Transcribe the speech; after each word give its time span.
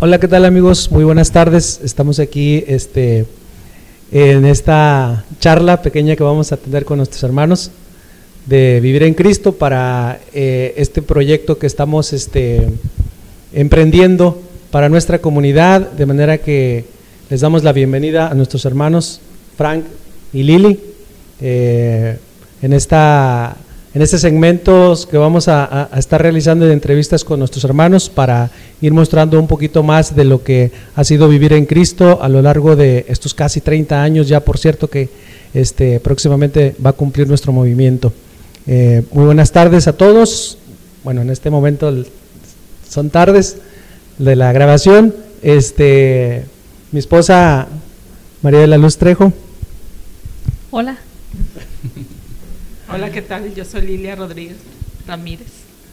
Hola, 0.00 0.20
¿qué 0.20 0.28
tal 0.28 0.44
amigos? 0.44 0.92
Muy 0.92 1.02
buenas 1.02 1.32
tardes. 1.32 1.80
Estamos 1.82 2.20
aquí 2.20 2.62
este, 2.68 3.26
en 4.12 4.46
esta 4.46 5.24
charla 5.40 5.82
pequeña 5.82 6.14
que 6.14 6.22
vamos 6.22 6.52
a 6.52 6.56
tener 6.56 6.84
con 6.84 6.98
nuestros 6.98 7.20
hermanos 7.24 7.72
de 8.46 8.78
Vivir 8.80 9.02
en 9.02 9.14
Cristo 9.14 9.56
para 9.56 10.20
eh, 10.32 10.72
este 10.76 11.02
proyecto 11.02 11.58
que 11.58 11.66
estamos 11.66 12.12
este, 12.12 12.68
emprendiendo 13.52 14.40
para 14.70 14.88
nuestra 14.88 15.18
comunidad, 15.18 15.90
de 15.90 16.06
manera 16.06 16.38
que 16.38 16.84
les 17.28 17.40
damos 17.40 17.64
la 17.64 17.72
bienvenida 17.72 18.28
a 18.28 18.34
nuestros 18.34 18.64
hermanos 18.66 19.20
Frank 19.56 19.82
y 20.32 20.44
Lili 20.44 20.78
eh, 21.40 22.18
en 22.62 22.72
esta 22.72 23.56
en 23.94 24.02
este 24.02 24.18
segmento 24.18 24.94
que 25.10 25.16
vamos 25.16 25.48
a, 25.48 25.88
estar 25.96 26.20
realizando 26.20 26.66
de 26.66 26.72
entrevistas 26.72 27.24
con 27.24 27.38
nuestros 27.38 27.64
hermanos 27.64 28.10
para 28.10 28.50
ir 28.80 28.92
mostrando 28.92 29.40
un 29.40 29.46
poquito 29.46 29.82
más 29.82 30.14
de 30.14 30.24
lo 30.24 30.42
que 30.42 30.70
ha 30.94 31.04
sido 31.04 31.28
vivir 31.28 31.52
en 31.54 31.64
Cristo 31.64 32.18
a 32.20 32.28
lo 32.28 32.42
largo 32.42 32.76
de 32.76 33.06
estos 33.08 33.32
casi 33.32 33.60
30 33.60 34.02
años, 34.02 34.28
ya 34.28 34.40
por 34.40 34.58
cierto 34.58 34.88
que 34.88 35.08
este, 35.54 36.00
próximamente 36.00 36.76
va 36.84 36.90
a 36.90 36.92
cumplir 36.92 37.28
nuestro 37.28 37.52
movimiento. 37.52 38.12
Eh, 38.66 39.02
muy 39.12 39.24
buenas 39.24 39.52
tardes 39.52 39.88
a 39.88 39.94
todos. 39.94 40.58
Bueno, 41.02 41.22
en 41.22 41.30
este 41.30 41.48
momento 41.48 41.92
son 42.88 43.08
tardes 43.08 43.56
de 44.18 44.36
la 44.36 44.52
grabación. 44.52 45.14
Este, 45.42 46.44
mi 46.92 46.98
esposa 46.98 47.68
María 48.42 48.60
de 48.60 48.66
la 48.66 48.76
Luz 48.76 48.98
Trejo. 48.98 49.32
Hola. 50.70 50.98
Hola, 52.90 53.12
¿qué 53.12 53.20
tal? 53.20 53.54
Yo 53.54 53.66
soy 53.66 53.82
Lilia 53.82 54.16
Rodríguez 54.16 54.56
Ramírez. 55.06 55.48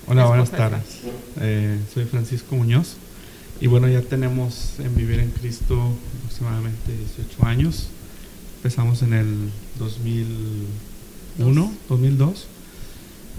Hola, 0.07 0.27
buenas 0.27 0.49
tardes. 0.49 1.01
Eh, 1.41 1.77
soy 1.93 2.05
Francisco 2.05 2.55
Muñoz 2.55 2.95
y 3.59 3.67
bueno, 3.67 3.89
ya 3.89 4.01
tenemos 4.01 4.75
en 4.79 4.95
Vivir 4.95 5.19
en 5.19 5.29
Cristo 5.31 5.93
aproximadamente 6.19 6.95
18 7.17 7.45
años. 7.45 7.89
Empezamos 8.57 9.01
en 9.01 9.13
el 9.13 9.49
2001, 9.77 11.73
2002 11.89 12.47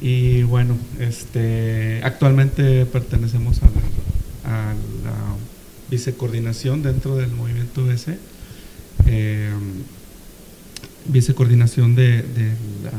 y 0.02 0.42
bueno, 0.42 0.76
este, 1.00 2.02
actualmente 2.04 2.84
pertenecemos 2.84 3.62
a 3.62 3.66
la, 4.44 4.70
a 4.70 4.74
la 4.74 5.14
vicecoordinación 5.90 6.82
dentro 6.82 7.16
del 7.16 7.30
movimiento 7.30 7.90
ese. 7.90 8.18
Eh, 9.06 9.50
vicecoordinación 11.06 11.94
de, 11.94 12.22
de 12.22 12.50
la 12.82 12.92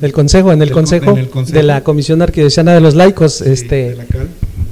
del 0.00 0.12
consejo, 0.12 0.52
en 0.52 0.62
el, 0.62 0.70
consejo, 0.70 1.14
de 1.14 1.62
la 1.62 1.82
Comisión 1.82 2.22
Arquidiocesana 2.22 2.74
de 2.74 2.80
los 2.80 2.94
Laicos. 2.94 3.40
este, 3.40 3.96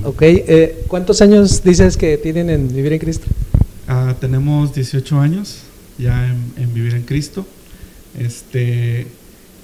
Ok, 0.04 0.22
eh, 0.22 0.84
¿cuántos 0.86 1.20
años 1.20 1.64
dices 1.64 1.96
que 1.96 2.16
tienen 2.16 2.48
en 2.48 2.68
Vivir 2.68 2.92
en 2.92 3.00
Cristo? 3.00 3.26
Ah, 3.88 4.14
tenemos 4.20 4.72
18 4.72 5.18
años 5.18 5.62
ya 5.98 6.28
en, 6.56 6.72
Vivir 6.72 6.94
en 6.94 7.02
Cristo. 7.02 7.44
Este, 8.16 9.08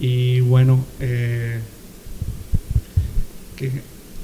y 0.00 0.40
bueno, 0.40 0.84
eh, 0.98 1.60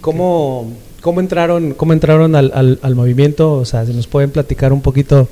¿Cómo, 0.00 0.72
¿cómo, 1.00 1.20
entraron, 1.20 1.74
cómo 1.74 1.92
entraron 1.92 2.34
al, 2.34 2.78
al, 2.82 2.94
movimiento? 2.94 3.52
O 3.54 3.64
sea, 3.64 3.84
si 3.86 3.92
nos 3.92 4.06
pueden 4.06 4.30
platicar 4.30 4.72
un 4.72 4.80
poquito 4.80 5.28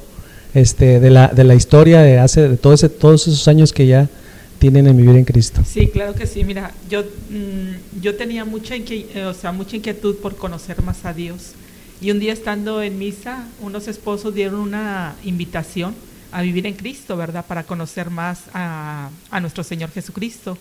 este, 0.55 1.00
de, 1.00 1.11
la, 1.11 1.28
de 1.28 1.44
la 1.44 1.55
historia 1.55 2.03
de 2.03 2.19
hace 2.19 2.48
de 2.48 2.56
todo 2.56 2.75
ese, 2.75 2.89
todos 2.89 3.27
esos 3.27 3.47
años 3.48 3.72
que 3.72 3.87
ya 3.87 4.09
tienen 4.58 4.86
en 4.86 4.96
vivir 4.96 5.16
en 5.16 5.24
Cristo. 5.24 5.62
Sí, 5.64 5.88
claro 5.88 6.14
que 6.14 6.26
sí. 6.26 6.44
Mira, 6.44 6.72
yo, 6.88 7.02
mm, 7.02 8.00
yo 8.00 8.16
tenía 8.16 8.44
mucha, 8.44 8.74
eh, 8.76 9.24
o 9.26 9.34
sea, 9.34 9.52
mucha 9.52 9.76
inquietud 9.76 10.16
por 10.16 10.36
conocer 10.36 10.82
más 10.82 11.04
a 11.04 11.12
Dios. 11.12 11.52
Y 12.00 12.10
un 12.10 12.18
día 12.18 12.32
estando 12.32 12.82
en 12.82 12.98
misa, 12.98 13.47
unos 13.60 13.88
esposos 13.88 14.34
dieron 14.34 14.60
una 14.60 15.14
invitación 15.25 15.94
a 16.32 16.42
vivir 16.42 16.66
en 16.66 16.75
Cristo, 16.75 17.16
¿verdad? 17.16 17.44
Para 17.47 17.64
conocer 17.64 18.10
más 18.10 18.44
a, 18.53 19.10
a 19.31 19.41
nuestro 19.41 19.64
Señor 19.64 19.91
Jesucristo. 19.91 20.58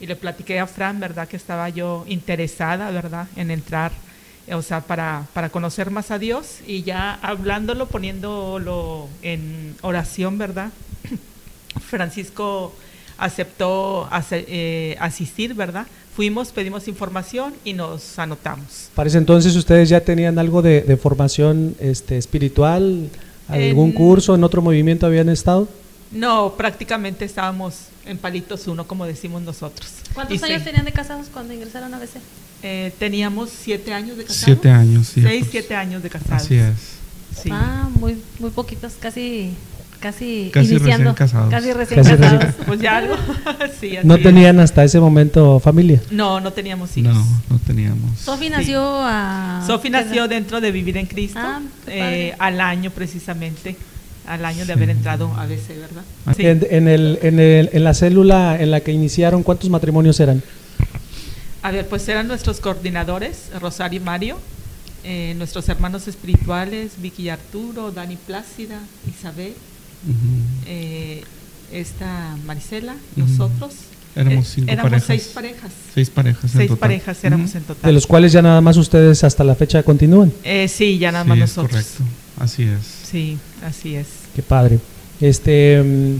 Y 0.00 0.06
le 0.06 0.16
platiqué 0.16 0.58
a 0.58 0.66
Fran, 0.66 1.00
¿verdad? 1.00 1.28
Que 1.28 1.36
estaba 1.36 1.68
yo 1.68 2.04
interesada, 2.08 2.90
¿verdad? 2.90 3.28
En 3.36 3.50
entrar, 3.50 3.92
o 4.52 4.60
sea, 4.60 4.82
para, 4.82 5.26
para 5.32 5.48
conocer 5.48 5.90
más 5.90 6.10
a 6.10 6.18
Dios. 6.18 6.58
Y 6.66 6.82
ya 6.82 7.14
hablándolo, 7.22 7.86
poniéndolo 7.86 9.08
en 9.22 9.76
oración, 9.82 10.36
¿verdad? 10.36 10.70
Francisco 11.80 12.74
aceptó 13.18 14.08
eh, 14.30 14.96
asistir, 15.00 15.54
¿verdad? 15.54 15.86
Fuimos, 16.14 16.52
pedimos 16.52 16.86
información 16.88 17.54
y 17.64 17.72
nos 17.72 18.18
anotamos. 18.18 18.90
Para 18.94 19.08
ese 19.08 19.18
entonces 19.18 19.56
ustedes 19.56 19.88
ya 19.88 20.00
tenían 20.00 20.38
algo 20.38 20.62
de, 20.62 20.96
formación 21.00 21.74
este, 21.80 22.16
espiritual, 22.18 23.08
algún 23.48 23.92
curso, 23.92 24.34
en 24.34 24.44
otro 24.44 24.62
movimiento 24.62 25.06
habían 25.06 25.28
estado? 25.28 25.68
No, 26.12 26.54
prácticamente 26.56 27.24
estábamos 27.24 27.86
en 28.06 28.18
palitos 28.18 28.68
uno, 28.68 28.86
como 28.86 29.06
decimos 29.06 29.42
nosotros. 29.42 29.90
¿Cuántos 30.14 30.42
años 30.44 30.62
tenían 30.62 30.84
de 30.84 30.92
casados 30.92 31.26
cuando 31.32 31.52
ingresaron 31.52 31.92
a 31.92 31.98
BC? 31.98 32.20
Eh, 32.62 32.92
teníamos 32.98 33.50
siete 33.50 33.92
años 33.92 34.16
de 34.16 34.24
casados. 34.24 34.44
Siete 34.44 34.70
años, 34.70 35.08
sí. 35.08 35.22
Seis, 35.22 35.46
siete 35.50 35.74
años 35.74 36.02
de 36.02 36.10
casados. 36.10 36.44
Así 36.44 36.54
es. 36.54 36.94
Ah, 37.50 37.88
muy, 37.98 38.16
muy 38.38 38.50
poquitos, 38.50 38.94
casi 38.98 39.52
casi, 40.04 40.50
casi 40.52 40.74
iniciando. 40.74 41.12
Recién 41.12 41.14
casados. 41.14 41.50
Casi 41.50 41.72
recién 41.72 42.04
casados. 42.04 42.54
Pues 42.66 42.80
ya 42.80 42.98
algo. 42.98 43.14
sí, 43.80 43.96
¿No 44.02 44.18
tenían 44.18 44.60
hasta 44.60 44.84
ese 44.84 45.00
momento 45.00 45.58
familia? 45.60 46.02
No, 46.10 46.40
no 46.40 46.52
teníamos 46.52 46.94
hijos. 46.98 47.14
No, 47.14 47.24
no 47.48 47.58
teníamos. 47.66 48.20
Sofi 48.20 48.50
nació 48.50 48.82
a... 48.84 49.64
Sofi 49.66 49.88
nació 49.88 50.28
dentro 50.28 50.60
de 50.60 50.72
Vivir 50.72 50.98
en 50.98 51.06
Cristo, 51.06 51.40
ah, 51.40 51.62
eh, 51.86 52.34
al 52.38 52.60
año 52.60 52.90
precisamente, 52.90 53.76
al 54.26 54.44
año 54.44 54.66
de 54.66 54.74
haber 54.74 54.90
entrado 54.90 55.32
a 55.38 55.46
BC, 55.46 55.68
¿verdad? 55.80 56.02
Ah. 56.26 56.34
En, 56.36 56.88
el, 56.88 57.18
en, 57.22 57.40
el, 57.40 57.70
en 57.72 57.84
la 57.84 57.94
célula 57.94 58.60
en 58.60 58.70
la 58.70 58.80
que 58.80 58.92
iniciaron, 58.92 59.42
¿cuántos 59.42 59.70
matrimonios 59.70 60.20
eran? 60.20 60.42
A 61.62 61.70
ver, 61.70 61.88
pues 61.88 62.06
eran 62.08 62.28
nuestros 62.28 62.60
coordinadores, 62.60 63.50
Rosario 63.58 63.98
y 63.98 64.04
Mario, 64.04 64.36
eh, 65.02 65.32
nuestros 65.38 65.66
hermanos 65.70 66.08
espirituales, 66.08 66.92
Vicky 66.98 67.22
y 67.22 67.28
Arturo, 67.30 67.90
Dani 67.90 68.16
Plácida, 68.16 68.80
Isabel, 69.08 69.54
eh, 70.66 71.22
esta 71.72 72.36
Maricela, 72.46 72.94
nosotros. 73.16 73.74
Éramos, 74.16 74.46
cinco 74.46 74.70
éramos 74.70 75.02
seis 75.02 75.30
parejas. 75.34 75.72
Seis 75.92 76.08
parejas. 76.08 76.50
Seis 76.50 76.70
parejas 76.78 77.24
éramos 77.24 77.54
en 77.54 77.64
total. 77.64 77.88
De 77.88 77.92
los 77.92 78.06
cuales 78.06 78.30
ya 78.32 78.42
nada 78.42 78.60
más 78.60 78.76
ustedes 78.76 79.24
hasta 79.24 79.42
la 79.42 79.56
fecha 79.56 79.82
continúan. 79.82 80.32
Eh, 80.44 80.68
sí, 80.68 80.98
ya 80.98 81.10
nada 81.10 81.24
más 81.24 81.36
nosotros. 81.38 81.72
correcto, 81.72 82.04
así 82.38 82.62
es. 82.62 82.80
Sí, 83.10 83.38
así 83.64 83.96
es. 83.96 84.06
Qué 84.34 84.42
padre. 84.42 84.78
Este. 85.20 85.82
Mm, 85.82 86.18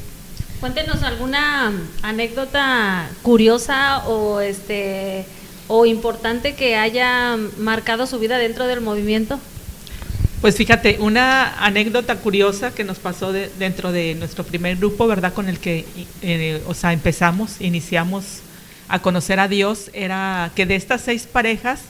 Cuéntenos 0.58 1.02
alguna 1.02 1.72
anécdota 2.02 3.08
curiosa 3.22 3.98
o 4.06 4.40
este 4.40 5.26
o 5.68 5.86
importante 5.86 6.54
que 6.54 6.76
haya 6.76 7.36
marcado 7.58 8.06
su 8.06 8.18
vida 8.18 8.38
dentro 8.38 8.66
del 8.66 8.80
movimiento. 8.80 9.38
Pues 10.44 10.56
fíjate, 10.56 10.98
una 11.00 11.64
anécdota 11.64 12.16
curiosa 12.16 12.74
que 12.74 12.84
nos 12.84 12.98
pasó 12.98 13.32
dentro 13.32 13.92
de 13.92 14.14
nuestro 14.14 14.44
primer 14.44 14.76
grupo, 14.76 15.06
¿verdad? 15.06 15.32
Con 15.32 15.48
el 15.48 15.58
que, 15.58 15.86
eh, 16.20 16.62
o 16.66 16.74
sea, 16.74 16.92
empezamos, 16.92 17.62
iniciamos 17.62 18.40
a 18.88 18.98
conocer 18.98 19.40
a 19.40 19.48
Dios, 19.48 19.90
era 19.94 20.50
que 20.54 20.66
de 20.66 20.76
estas 20.76 21.00
seis 21.00 21.26
parejas, 21.26 21.80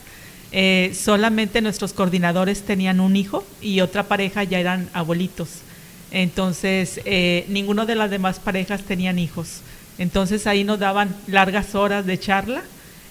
eh, 0.53 0.93
solamente 0.97 1.59
nuestros 1.59 1.91
coordinadores 1.91 2.61
tenían 2.61 3.01
un 3.01 3.17
hijo 3.17 3.43
y 3.61 3.81
otra 3.81 4.03
pareja 4.03 4.45
ya 4.45 4.57
eran 4.57 4.87
abuelitos. 4.93 5.49
Entonces, 6.11 7.01
eh, 7.03 7.43
ninguno 7.49 7.85
de 7.85 7.95
las 7.95 8.09
demás 8.09 8.39
parejas 8.39 8.83
tenían 8.83 9.19
hijos. 9.19 9.63
Entonces 9.97 10.47
ahí 10.47 10.63
nos 10.63 10.79
daban 10.79 11.13
largas 11.27 11.75
horas 11.75 12.05
de 12.05 12.17
charla 12.17 12.63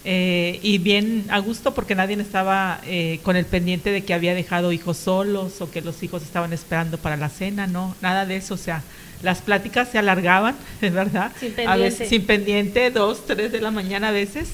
eh, 0.04 0.60
y 0.62 0.78
bien 0.78 1.24
a 1.30 1.38
gusto 1.38 1.72
porque 1.72 1.94
nadie 1.94 2.20
estaba 2.20 2.80
eh, 2.84 3.20
con 3.22 3.36
el 3.36 3.46
pendiente 3.46 3.90
de 3.90 4.04
que 4.04 4.12
había 4.12 4.34
dejado 4.34 4.72
hijos 4.72 4.98
solos 4.98 5.60
o 5.60 5.70
que 5.70 5.80
los 5.80 6.02
hijos 6.02 6.22
estaban 6.22 6.52
esperando 6.52 6.98
para 6.98 7.16
la 7.16 7.30
cena, 7.30 7.66
no, 7.66 7.96
nada 8.02 8.26
de 8.26 8.36
eso, 8.36 8.54
o 8.54 8.58
sea, 8.58 8.82
las 9.22 9.40
pláticas 9.40 9.88
se 9.90 9.98
alargaban, 9.98 10.56
¿verdad? 10.80 11.32
Sin 11.40 11.52
pendiente. 11.52 11.72
A 11.72 11.76
veces, 11.76 12.08
sin 12.08 12.26
pendiente, 12.26 12.90
dos, 12.90 13.24
tres 13.26 13.50
de 13.50 13.60
la 13.60 13.70
mañana 13.70 14.08
a 14.08 14.12
veces, 14.12 14.50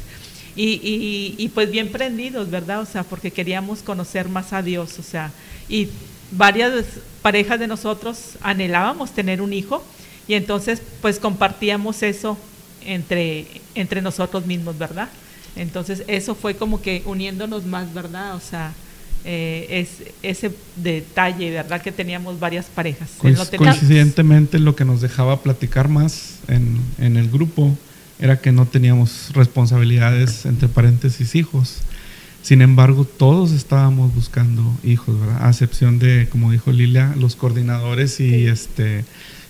y, 0.55 0.81
y, 0.83 1.35
y 1.37 1.49
pues 1.49 1.71
bien 1.71 1.91
prendidos, 1.91 2.51
¿verdad? 2.51 2.81
O 2.81 2.87
sea, 2.87 3.03
porque 3.03 3.31
queríamos 3.31 3.83
conocer 3.83 4.29
más 4.29 4.53
a 4.53 4.63
Dios, 4.63 4.99
o 4.99 5.03
sea, 5.03 5.33
y 5.69 5.89
varias 6.31 6.85
parejas 7.23 7.59
de 7.59 7.67
nosotros 7.67 8.37
anhelábamos 8.41 9.13
tener 9.13 9.43
un 9.43 9.53
hijo 9.53 9.85
y 10.29 10.35
entonces 10.35 10.81
pues 11.01 11.19
compartíamos 11.19 12.03
eso 12.03 12.39
entre, 12.85 13.47
entre 13.75 14.01
nosotros 14.01 14.47
mismos, 14.47 14.79
¿verdad? 14.79 15.09
Entonces 15.57 16.05
eso 16.07 16.35
fue 16.35 16.55
como 16.55 16.81
que 16.81 17.03
uniéndonos 17.07 17.67
más, 17.67 17.93
¿verdad? 17.93 18.35
O 18.35 18.41
sea, 18.41 18.73
eh, 19.25 19.67
es 19.71 20.13
ese 20.23 20.55
detalle, 20.77 21.51
¿verdad? 21.51 21.83
Que 21.83 21.93
teníamos 21.93 22.41
varias 22.41 22.67
parejas. 22.67 23.11
coincidentemente 23.21 24.59
lo 24.59 24.75
que 24.75 24.85
nos 24.85 25.01
dejaba 25.01 25.43
platicar 25.43 25.89
más 25.89 26.39
en, 26.49 26.79
en, 26.99 27.17
el 27.17 27.31
grupo 27.31 27.77
era 28.19 28.41
que 28.41 28.53
no 28.53 28.67
teníamos 28.67 29.31
responsabilidades 29.35 30.47
entre 30.47 30.69
paréntesis 30.69 31.35
hijos. 31.35 31.79
Sin 32.43 32.63
embargo, 32.63 33.05
todos 33.05 33.53
estábamos 33.53 34.15
buscando 34.15 34.63
hijos, 34.83 35.21
¿verdad? 35.21 35.45
A 35.47 35.51
excepción 35.51 35.99
de, 35.99 36.27
como 36.31 36.51
dijo 36.51 36.73
Lilia, 36.73 37.15
los 37.19 37.37
coordinadores 37.37 38.21
y 38.21 38.47
este 38.47 39.05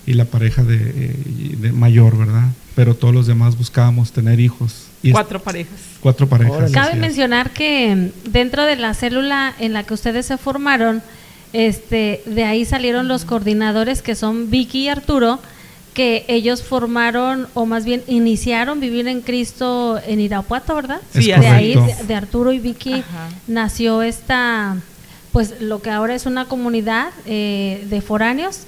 y 0.05 0.13
la 0.13 0.25
pareja 0.25 0.63
de, 0.63 1.15
de, 1.59 1.71
mayor, 1.71 2.17
¿verdad? 2.17 2.49
Pero 2.75 2.95
todos 2.95 3.13
los 3.13 3.27
demás 3.27 3.57
buscábamos 3.57 4.11
tener 4.11 4.39
hijos. 4.39 4.87
Y 5.03 5.11
cuatro 5.11 5.41
parejas. 5.41 5.79
Cuatro 5.99 6.27
parejas. 6.27 6.71
Cabe 6.71 6.95
mencionar 6.95 7.51
que 7.51 8.11
dentro 8.25 8.65
de 8.65 8.75
la 8.75 8.93
célula 8.93 9.53
en 9.59 9.73
la 9.73 9.83
que 9.83 9.93
ustedes 9.93 10.25
se 10.25 10.37
formaron, 10.37 11.01
este, 11.53 12.21
de 12.25 12.43
ahí 12.43 12.65
salieron 12.65 13.07
los 13.07 13.25
coordinadores 13.25 14.01
que 14.01 14.15
son 14.15 14.49
Vicky 14.49 14.85
y 14.85 14.89
Arturo, 14.89 15.39
que 15.93 16.23
ellos 16.27 16.63
formaron 16.63 17.47
o 17.53 17.65
más 17.65 17.83
bien 17.83 18.03
iniciaron 18.07 18.79
vivir 18.79 19.07
en 19.07 19.21
Cristo 19.21 19.99
en 20.05 20.19
Irapuato, 20.21 20.75
¿verdad? 20.75 21.01
Sí, 21.13 21.27
de 21.27 21.47
ahí 21.47 21.75
de, 22.07 22.15
Arturo 22.15 22.53
y 22.53 22.59
Vicky 22.59 23.03
nació 23.47 24.01
esta, 24.01 24.77
pues 25.33 25.59
lo 25.59 25.81
que 25.81 25.89
ahora 25.89 26.15
es 26.15 26.25
una 26.25 26.45
comunidad 26.45 27.09
eh, 27.25 27.85
de 27.89 28.01
foráneos 28.01 28.61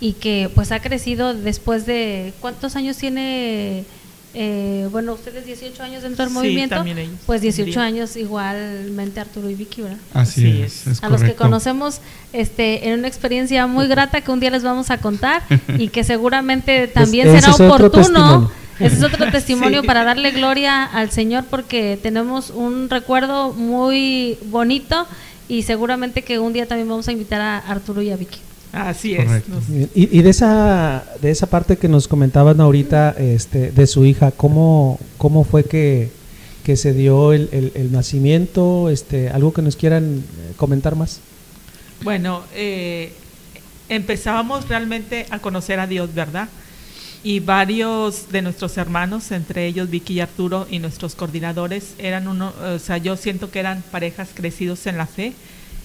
y 0.00 0.14
que 0.14 0.50
pues 0.54 0.72
ha 0.72 0.80
crecido 0.80 1.34
después 1.34 1.84
de 1.84 2.32
cuántos 2.40 2.76
años 2.76 2.96
tiene 2.96 3.84
eh, 4.32 4.88
bueno, 4.92 5.14
ustedes 5.14 5.44
18 5.44 5.82
años 5.82 6.02
dentro 6.02 6.24
del 6.24 6.32
movimiento, 6.32 6.84
pues 7.26 7.40
18 7.40 7.80
años 7.80 8.16
igualmente 8.16 9.18
Arturo 9.18 9.50
y 9.50 9.54
Vicky, 9.54 9.82
¿verdad? 9.82 9.98
Así 10.14 10.62
es. 10.62 11.02
a 11.02 11.08
los 11.08 11.22
que 11.22 11.34
conocemos 11.34 12.00
este, 12.32 12.88
en 12.88 13.00
una 13.00 13.08
experiencia 13.08 13.66
muy 13.66 13.88
grata 13.88 14.20
que 14.20 14.30
un 14.30 14.38
día 14.38 14.50
les 14.50 14.62
vamos 14.62 14.90
a 14.90 14.98
contar 14.98 15.42
y 15.78 15.88
que 15.88 16.04
seguramente 16.04 16.86
también 16.86 17.28
será 17.40 17.54
oportuno. 17.54 18.50
Ese 18.78 18.96
es 18.96 19.02
otro 19.02 19.30
testimonio 19.30 19.82
para 19.82 20.04
darle 20.04 20.30
gloria 20.30 20.84
al 20.84 21.10
Señor 21.10 21.44
porque 21.50 21.98
tenemos 22.02 22.48
un 22.50 22.88
recuerdo 22.88 23.52
muy 23.52 24.38
bonito 24.46 25.06
y 25.48 25.64
seguramente 25.64 26.22
que 26.22 26.38
un 26.38 26.52
día 26.52 26.66
también 26.66 26.88
vamos 26.88 27.06
a 27.08 27.12
invitar 27.12 27.40
a 27.42 27.58
Arturo 27.58 28.00
y 28.00 28.10
a 28.10 28.16
Vicky. 28.16 28.38
Así 28.72 29.14
es. 29.14 29.42
Y, 29.94 30.18
y, 30.18 30.22
de 30.22 30.30
esa 30.30 31.04
de 31.20 31.30
esa 31.30 31.46
parte 31.48 31.76
que 31.76 31.88
nos 31.88 32.06
comentaban 32.06 32.60
ahorita 32.60 33.16
este, 33.18 33.72
de 33.72 33.86
su 33.86 34.04
hija, 34.04 34.30
¿cómo, 34.30 35.00
cómo 35.18 35.42
fue 35.42 35.64
que, 35.64 36.10
que 36.64 36.76
se 36.76 36.92
dio 36.92 37.32
el, 37.32 37.72
el, 37.74 37.90
nacimiento? 37.90 38.88
Este, 38.88 39.28
¿Algo 39.28 39.52
que 39.52 39.62
nos 39.62 39.74
quieran 39.74 40.18
eh, 40.18 40.52
comentar 40.56 40.94
más? 40.94 41.20
Bueno, 42.02 42.44
eh, 42.54 43.12
empezábamos 43.88 44.68
realmente 44.68 45.26
a 45.30 45.40
conocer 45.40 45.80
a 45.80 45.88
Dios, 45.88 46.14
¿verdad? 46.14 46.48
Y 47.24 47.40
varios 47.40 48.30
de 48.30 48.40
nuestros 48.40 48.78
hermanos, 48.78 49.32
entre 49.32 49.66
ellos 49.66 49.90
Vicky 49.90 50.14
y 50.14 50.20
Arturo 50.20 50.66
y 50.70 50.78
nuestros 50.78 51.16
coordinadores, 51.16 51.94
eran 51.98 52.28
uno, 52.28 52.54
o 52.74 52.78
sea, 52.78 52.98
yo 52.98 53.16
siento 53.16 53.50
que 53.50 53.58
eran 53.58 53.82
parejas 53.90 54.30
crecidos 54.32 54.86
en 54.86 54.96
la 54.96 55.06
fe 55.06 55.34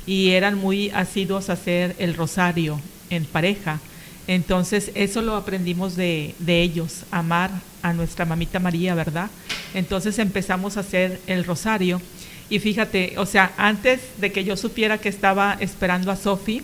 y 0.05 0.31
eran 0.31 0.57
muy 0.57 0.89
asiduos 0.91 1.49
a 1.49 1.53
hacer 1.53 1.95
el 1.99 2.13
rosario 2.13 2.79
en 3.09 3.25
pareja. 3.25 3.79
Entonces 4.27 4.91
eso 4.95 5.21
lo 5.21 5.35
aprendimos 5.35 5.95
de, 5.95 6.33
de, 6.39 6.61
ellos, 6.61 7.03
amar 7.11 7.51
a 7.83 7.93
nuestra 7.93 8.25
mamita 8.25 8.59
María, 8.59 8.95
¿verdad? 8.95 9.29
Entonces 9.73 10.17
empezamos 10.19 10.77
a 10.77 10.79
hacer 10.79 11.21
el 11.27 11.43
rosario 11.43 12.01
y 12.49 12.59
fíjate, 12.59 13.15
o 13.17 13.25
sea, 13.25 13.53
antes 13.57 14.01
de 14.17 14.31
que 14.31 14.43
yo 14.43 14.55
supiera 14.55 14.99
que 14.99 15.09
estaba 15.09 15.57
esperando 15.59 16.11
a 16.11 16.15
Sofi, 16.15 16.61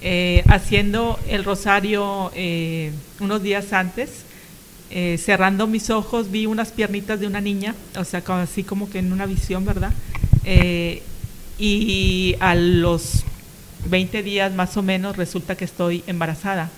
eh, 0.00 0.42
haciendo 0.48 1.18
el 1.28 1.44
rosario 1.44 2.30
eh, 2.34 2.92
unos 3.20 3.42
días 3.42 3.72
antes, 3.72 4.24
eh, 4.90 5.18
cerrando 5.22 5.66
mis 5.66 5.90
ojos, 5.90 6.30
vi 6.30 6.46
unas 6.46 6.72
piernitas 6.72 7.20
de 7.20 7.26
una 7.26 7.42
niña, 7.42 7.74
o 7.96 8.04
sea, 8.04 8.22
así 8.26 8.64
como 8.64 8.88
que 8.88 9.00
en 9.00 9.12
una 9.12 9.26
visión, 9.26 9.66
¿verdad? 9.66 9.92
Y 11.58 12.36
a 12.40 12.54
los 12.54 13.24
20 13.86 14.22
días 14.22 14.52
más 14.54 14.76
o 14.76 14.82
menos 14.82 15.16
resulta 15.16 15.56
que 15.56 15.64
estoy 15.64 16.04
embarazada. 16.06 16.70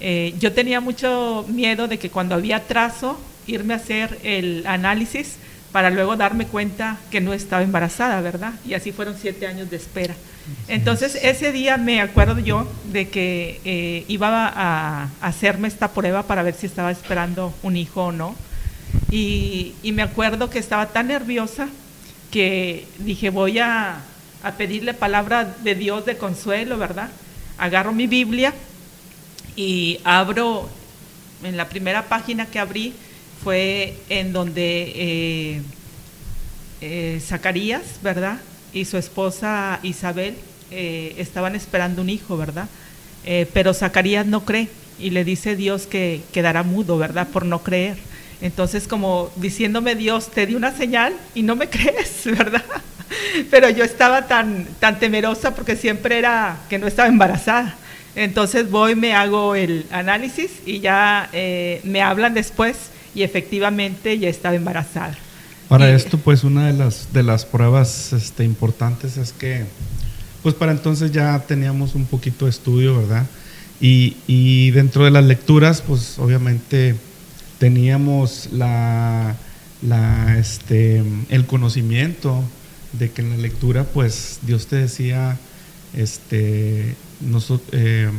Eh, 0.00 0.34
yo 0.38 0.52
tenía 0.52 0.80
mucho 0.80 1.44
miedo 1.48 1.88
de 1.88 1.98
que 1.98 2.10
cuando 2.10 2.34
había 2.34 2.66
trazo, 2.66 3.18
irme 3.46 3.74
a 3.74 3.76
hacer 3.76 4.18
el 4.22 4.64
análisis 4.66 5.36
para 5.70 5.90
luego 5.90 6.16
darme 6.16 6.46
cuenta 6.46 6.98
que 7.10 7.20
no 7.20 7.32
estaba 7.32 7.62
embarazada, 7.62 8.20
¿verdad? 8.20 8.52
Y 8.66 8.74
así 8.74 8.92
fueron 8.92 9.16
siete 9.18 9.46
años 9.46 9.70
de 9.70 9.76
espera. 9.76 10.14
Entonces 10.68 11.18
ese 11.22 11.52
día 11.52 11.76
me 11.76 12.00
acuerdo 12.00 12.38
yo 12.40 12.70
de 12.92 13.08
que 13.08 13.60
eh, 13.64 14.04
iba 14.08 14.52
a, 14.54 15.08
hacerme 15.20 15.68
esta 15.68 15.92
prueba 15.92 16.24
para 16.24 16.42
ver 16.42 16.54
si 16.54 16.66
estaba 16.66 16.90
esperando 16.90 17.54
un 17.62 17.76
hijo 17.76 18.06
o 18.06 18.12
no. 18.12 18.34
y 19.10 19.74
me 19.94 20.02
acuerdo 20.02 20.50
que 20.50 20.58
estaba 20.58 20.88
tan 20.88 21.08
nerviosa 21.08 21.68
que 22.32 22.86
dije, 22.98 23.30
voy 23.30 23.60
a, 23.60 24.00
pedirle 24.58 24.92
palabra 24.92 25.44
de 25.62 25.76
Dios 25.76 26.04
de 26.04 26.16
consuelo, 26.16 26.76
¿verdad? 26.76 27.10
Agarro 27.58 27.92
mi 27.92 28.08
Biblia 28.08 28.52
y 29.54 30.00
abro, 30.02 30.68
en 31.44 31.56
la 31.56 31.68
primera 31.68 32.08
página 32.08 32.46
que 32.46 32.58
abrí 32.58 32.92
fue 33.44 33.96
en 34.08 34.32
donde 34.32 34.92
eh, 34.96 35.62
eh, 36.80 37.20
Zacarías, 37.24 37.82
¿verdad? 38.02 38.40
Y 38.72 38.84
su 38.86 38.96
esposa 38.96 39.78
Isabel 39.84 40.34
eh, 40.72 41.14
estaban 41.18 41.54
esperando 41.54 42.02
un 42.02 42.10
hijo, 42.10 42.36
¿verdad? 42.36 42.68
pero 43.54 43.72
Zacarías 43.72 44.26
no 44.26 44.44
cree 44.44 44.68
y 44.98 45.10
le 45.10 45.22
dice 45.22 45.54
Dios 45.54 45.86
que 45.86 46.22
quedará 46.32 46.64
mudo, 46.64 46.98
¿verdad? 46.98 47.28
Por 47.28 47.46
no 47.46 47.62
creer. 47.62 47.96
Entonces, 48.42 48.88
como 48.88 49.30
diciéndome 49.36 49.94
Dios, 49.94 50.28
te 50.32 50.46
di 50.46 50.56
una 50.56 50.76
señal 50.76 51.14
y 51.32 51.44
no 51.44 51.54
me 51.54 51.68
crees, 51.70 52.22
¿verdad? 52.24 52.64
Pero 53.50 53.70
yo 53.70 53.84
estaba 53.84 54.26
tan, 54.26 54.66
tan 54.80 54.98
temerosa 54.98 55.54
porque 55.54 55.76
siempre 55.76 56.18
era 56.18 56.58
que 56.68 56.78
no 56.78 56.88
estaba 56.88 57.08
embarazada. 57.08 57.76
Entonces 58.16 58.68
voy, 58.68 58.96
me 58.96 59.14
hago 59.14 59.54
el 59.54 59.86
análisis 59.90 60.50
y 60.66 60.80
ya 60.80 61.30
eh, 61.32 61.80
me 61.84 62.02
hablan 62.02 62.34
después 62.34 62.76
y 63.14 63.22
efectivamente 63.22 64.18
ya 64.18 64.28
estaba 64.28 64.56
embarazada. 64.56 65.16
Para 65.68 65.94
esto, 65.94 66.18
pues 66.18 66.44
una 66.44 66.66
de 66.66 66.72
las, 66.72 67.12
de 67.12 67.22
las 67.22 67.46
pruebas 67.46 68.12
este, 68.12 68.44
importantes 68.44 69.16
es 69.16 69.32
que, 69.32 69.64
pues 70.42 70.54
para 70.54 70.72
entonces 70.72 71.12
ya 71.12 71.38
teníamos 71.38 71.94
un 71.94 72.04
poquito 72.04 72.44
de 72.46 72.50
estudio, 72.50 72.98
¿verdad? 72.98 73.24
Y, 73.80 74.16
y 74.26 74.72
dentro 74.72 75.04
de 75.04 75.12
las 75.12 75.24
lecturas, 75.24 75.80
pues 75.80 76.18
obviamente 76.18 76.96
teníamos 77.62 78.48
este, 80.36 81.04
el 81.28 81.46
conocimiento 81.46 82.42
de 82.92 83.12
que 83.12 83.22
en 83.22 83.30
la 83.30 83.36
lectura, 83.36 83.84
pues 83.84 84.40
Dios 84.42 84.66
te 84.66 84.74
decía, 84.74 85.38
este, 85.94 86.96
eh, 87.70 88.10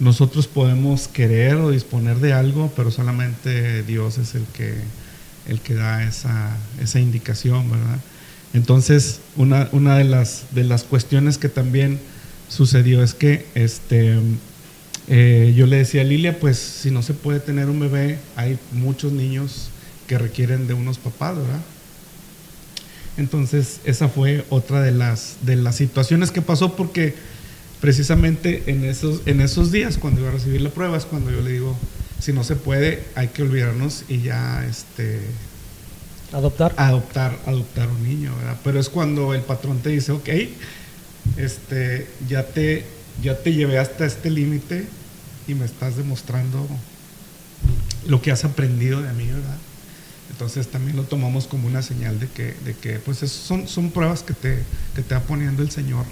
nosotros 0.00 0.46
podemos 0.48 1.08
querer 1.08 1.54
o 1.54 1.70
disponer 1.70 2.18
de 2.18 2.34
algo, 2.34 2.70
pero 2.76 2.90
solamente 2.90 3.84
Dios 3.84 4.18
es 4.18 4.34
el 4.34 4.44
que, 4.52 5.74
da 5.74 6.04
esa, 6.04 7.00
indicación, 7.00 7.70
¿verdad? 7.70 8.00
Entonces, 8.52 9.20
una, 9.34 9.70
una 9.72 9.96
de, 9.96 10.04
las, 10.04 10.44
de 10.50 10.64
las 10.64 10.82
cuestiones 10.82 11.38
que 11.38 11.48
también 11.48 11.98
sucedió 12.50 13.02
es 13.02 13.14
que 13.14 13.46
este, 13.54 14.18
eh, 15.12 15.54
yo 15.56 15.66
le 15.66 15.78
decía 15.78 16.02
a 16.02 16.04
Lilia, 16.04 16.38
pues 16.38 16.56
si 16.56 16.92
no 16.92 17.02
se 17.02 17.14
puede 17.14 17.40
tener 17.40 17.68
un 17.68 17.80
bebé, 17.80 18.18
hay 18.36 18.56
muchos 18.70 19.10
niños 19.10 19.70
que 20.06 20.16
requieren 20.16 20.68
de 20.68 20.74
unos 20.74 20.98
papás, 20.98 21.36
¿verdad? 21.36 21.60
Entonces, 23.16 23.80
esa 23.84 24.08
fue 24.08 24.44
otra 24.50 24.80
de 24.80 24.92
las, 24.92 25.38
de 25.42 25.56
las 25.56 25.74
situaciones 25.74 26.30
que 26.30 26.42
pasó 26.42 26.76
porque 26.76 27.16
precisamente 27.80 28.62
en 28.70 28.84
esos, 28.84 29.22
en 29.26 29.40
esos 29.40 29.72
días, 29.72 29.98
cuando 29.98 30.20
iba 30.20 30.30
a 30.30 30.32
recibir 30.32 30.60
la 30.60 30.70
prueba, 30.70 30.96
es 30.96 31.06
cuando 31.06 31.32
yo 31.32 31.40
le 31.40 31.50
digo, 31.54 31.76
si 32.20 32.32
no 32.32 32.44
se 32.44 32.54
puede, 32.54 33.02
hay 33.16 33.28
que 33.28 33.42
olvidarnos 33.42 34.04
y 34.08 34.22
ya 34.22 34.64
este 34.64 35.18
adoptar 36.32 36.72
adoptar 36.76 37.36
adoptar 37.46 37.88
un 37.88 38.04
niño, 38.04 38.32
¿verdad? 38.36 38.60
Pero 38.62 38.78
es 38.78 38.88
cuando 38.88 39.34
el 39.34 39.42
patrón 39.42 39.80
te 39.80 39.88
dice, 39.88 40.12
ok, 40.12 40.28
este, 41.36 42.06
ya 42.28 42.46
te 42.46 42.84
ya 43.20 43.36
te 43.36 43.52
llevé 43.52 43.78
hasta 43.78 44.06
este 44.06 44.30
límite 44.30 44.86
y 45.46 45.54
me 45.54 45.64
estás 45.64 45.96
demostrando 45.96 46.66
lo 48.06 48.22
que 48.22 48.30
has 48.30 48.44
aprendido 48.44 49.02
de 49.02 49.12
mí, 49.12 49.26
¿verdad? 49.26 49.56
Entonces 50.30 50.68
también 50.68 50.96
lo 50.96 51.02
tomamos 51.02 51.46
como 51.46 51.66
una 51.66 51.82
señal 51.82 52.18
de 52.18 52.28
que, 52.28 52.54
de 52.64 52.74
que 52.74 52.98
pues 52.98 53.18
son, 53.18 53.68
son 53.68 53.90
pruebas 53.90 54.22
que 54.22 54.32
te, 54.32 54.62
que 54.94 55.02
te 55.02 55.14
va 55.14 55.20
poniendo 55.20 55.62
el 55.62 55.70
Señor, 55.70 56.06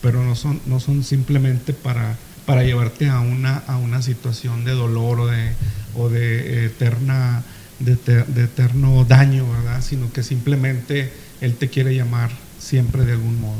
pero 0.00 0.22
no 0.24 0.36
son, 0.36 0.60
no 0.66 0.80
son 0.80 1.04
simplemente 1.04 1.72
para, 1.72 2.16
para 2.46 2.62
llevarte 2.62 3.08
a 3.08 3.20
una, 3.20 3.58
a 3.66 3.76
una 3.76 4.00
situación 4.00 4.64
de 4.64 4.72
dolor 4.72 5.20
o 5.20 5.26
de, 5.26 5.52
o 5.96 6.08
de 6.08 6.66
eterna 6.66 7.42
de, 7.80 7.96
de, 7.96 8.44
eterno 8.44 9.04
daño, 9.04 9.46
¿verdad? 9.50 9.82
Sino 9.82 10.12
que 10.12 10.22
simplemente 10.22 11.12
Él 11.40 11.56
te 11.56 11.68
quiere 11.68 11.94
llamar 11.94 12.30
siempre 12.58 13.04
de 13.04 13.12
algún 13.12 13.40
modo. 13.40 13.58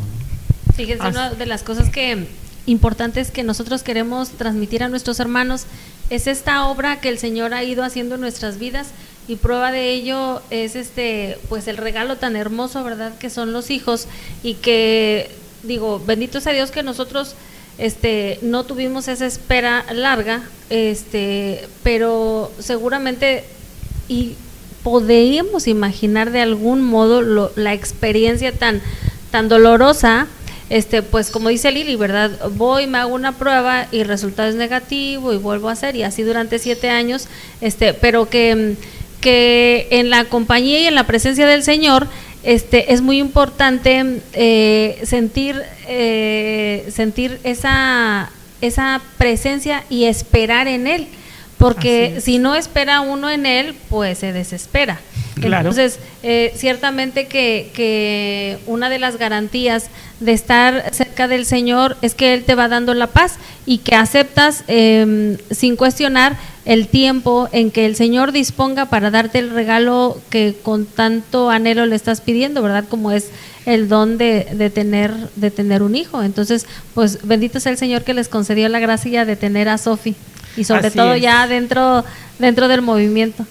Fíjense, 0.75 1.07
una 1.07 1.35
de 1.35 1.47
las 1.47 1.63
cosas 1.63 1.91
que 1.91 2.27
importantes 2.67 3.31
que 3.31 3.43
nosotros 3.43 3.83
queremos 3.83 4.31
transmitir 4.31 4.83
a 4.83 4.89
nuestros 4.89 5.21
hermanos 5.21 5.65
es 6.11 6.27
esta 6.27 6.67
obra 6.67 7.01
que 7.01 7.09
el 7.09 7.19
Señor 7.19 7.55
ha 7.55 7.65
ido 7.65 7.83
haciendo 7.85 8.15
en 8.15 8.21
nuestras 8.21 8.59
vidas 8.59 8.89
y 9.29 9.37
prueba 9.37 9.73
de 9.73 9.93
ello 9.93 10.43
es 10.51 10.77
este 10.77 11.39
pues 11.49 11.67
el 11.69 11.77
regalo 11.77 12.17
tan 12.17 12.37
hermoso, 12.37 12.85
¿verdad? 12.85 13.17
que 13.19 13.31
son 13.31 13.53
los 13.53 13.71
hijos 13.71 14.07
y 14.43 14.55
que 14.55 15.31
digo, 15.63 16.01
bendito 16.05 16.41
sea 16.41 16.53
Dios 16.53 16.71
que 16.71 16.83
nosotros 16.83 17.35
este 17.79 18.39
no 18.43 18.65
tuvimos 18.65 19.09
esa 19.09 19.27
espera 19.27 19.85
larga, 19.93 20.43
este, 20.71 21.67
pero 21.83 22.53
seguramente 22.59 23.45
y 24.09 24.35
podríamos 24.83 25.67
imaginar 25.67 26.31
de 26.31 26.41
algún 26.41 26.83
modo 26.83 27.51
la 27.57 27.73
experiencia 27.73 28.53
tan 28.53 28.83
tan 29.31 29.49
dolorosa 29.49 30.29
este, 30.71 31.03
pues 31.03 31.31
como 31.31 31.51
dice 31.51 31.71
Lili, 31.71 31.97
¿verdad? 31.97 32.31
Voy, 32.53 32.87
me 32.87 32.99
hago 32.99 33.15
una 33.15 33.33
prueba 33.33 33.87
y 33.93 34.01
el 34.01 34.09
resultado 34.09 34.49
es 34.49 34.55
negativo 34.55 35.33
y 35.33 35.37
vuelvo 35.37 35.69
a 35.69 35.73
hacer 35.73 35.97
y 35.97 36.03
así 36.03 36.23
durante 36.23 36.59
siete 36.59 36.89
años, 36.89 37.29
este, 37.61 37.95
pero 37.95 38.29
que, 38.29 38.77
que 39.21 39.89
en 39.91 40.11
la 40.11 40.25
compañía 40.25 40.81
y 40.81 40.87
en 40.87 40.95
la 40.95 41.07
presencia 41.07 41.47
del 41.47 41.63
Señor, 41.63 42.09
este, 42.43 42.93
es 42.93 43.01
muy 43.01 43.19
importante 43.19 44.21
eh, 44.35 45.01
sentir, 45.05 45.63
eh, 45.89 46.87
sentir 46.91 47.41
esa, 47.43 48.31
esa 48.61 49.01
presencia 49.17 49.85
y 49.89 50.05
esperar 50.05 50.69
en 50.69 50.87
Él, 50.87 51.09
porque 51.59 52.21
si 52.21 52.39
no 52.39 52.55
espera 52.55 53.01
uno 53.01 53.31
en 53.31 53.47
Él, 53.47 53.75
pues 53.89 54.19
se 54.19 54.33
desespera. 54.33 55.01
Entonces, 55.43 55.99
eh, 56.23 56.53
ciertamente 56.57 57.27
que, 57.27 57.71
que, 57.75 58.59
una 58.67 58.89
de 58.89 58.99
las 58.99 59.19
garantías 59.19 59.91
de 60.21 60.33
estar 60.33 60.95
cerca 60.95 61.29
del 61.29 61.45
Señor 61.45 61.97
es 62.03 62.15
que 62.15 62.35
Él 62.35 62.45
te 62.45 62.55
va 62.55 62.69
dando 62.69 62.95
la 62.95 63.09
paz 63.09 63.37
y 63.67 63.79
que 63.79 63.95
aceptas 63.97 64.65
em, 64.69 65.37
sin 65.51 65.77
cuestionar 65.77 66.37
el 66.65 66.89
tiempo 66.89 67.49
en 67.53 67.71
que 67.71 67.85
el 67.85 67.97
Señor 67.97 68.33
disponga 68.33 68.87
para 68.87 69.11
darte 69.11 69.39
el 69.39 69.51
regalo 69.51 70.21
que 70.31 70.57
con 70.63 70.87
tanto 70.87 71.51
anhelo 71.51 71.85
le 71.85 71.97
estás 71.97 72.21
pidiendo, 72.21 72.63
¿verdad? 72.63 72.85
Como 72.89 73.11
es 73.11 73.31
el 73.67 73.89
don 73.89 74.19
de, 74.19 74.47
de, 74.53 74.71
tener, 74.71 75.13
de 75.37 75.51
tener 75.51 75.83
un 75.83 75.97
hijo. 75.97 76.23
Entonces, 76.23 76.67
pues 76.95 77.27
bendito 77.27 77.61
sea 77.61 77.73
el 77.73 77.79
Señor 77.79 78.05
que 78.05 78.15
les 78.15 78.29
concedió 78.29 78.69
la 78.69 78.79
gracia 78.79 79.25
de 79.25 79.37
tener 79.37 79.69
a 79.69 79.79
Sofi 79.79 80.15
y 80.57 80.65
sobre 80.65 80.91
todo 80.91 81.17
ya 81.17 81.47
dentro, 81.47 82.05
dentro 82.39 82.69
del 82.69 82.83
movimiento. 82.83 83.47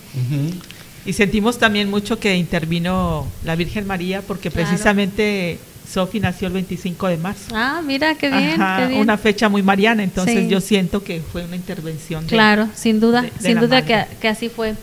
Y 1.06 1.14
sentimos 1.14 1.58
también 1.58 1.90
mucho 1.90 2.20
que 2.20 2.36
intervino 2.36 3.28
la 3.44 3.56
Virgen 3.56 3.86
María 3.86 4.22
porque 4.22 4.50
precisamente 4.52 5.60
Sofi 5.92 6.20
nació 6.20 6.48
el 6.48 6.54
25 6.54 7.08
de 7.08 7.18
marzo. 7.18 7.54
Ah, 7.54 7.82
mira, 7.86 8.16
qué 8.16 8.30
bien, 8.30 8.62
Una 8.98 9.18
fecha 9.18 9.50
muy 9.50 9.62
mariana, 9.62 10.04
entonces 10.04 10.50
yo 10.50 10.62
siento 10.62 11.04
que 11.04 11.22
fue 11.22 11.44
una 11.44 11.56
intervención. 11.56 12.26
claro, 12.26 12.70
sin 12.76 13.00
duda, 13.00 13.26
sin 13.40 13.60
duda 13.60 13.86
que, 13.86 14.28
así 14.28 14.50
fue. 14.50 14.76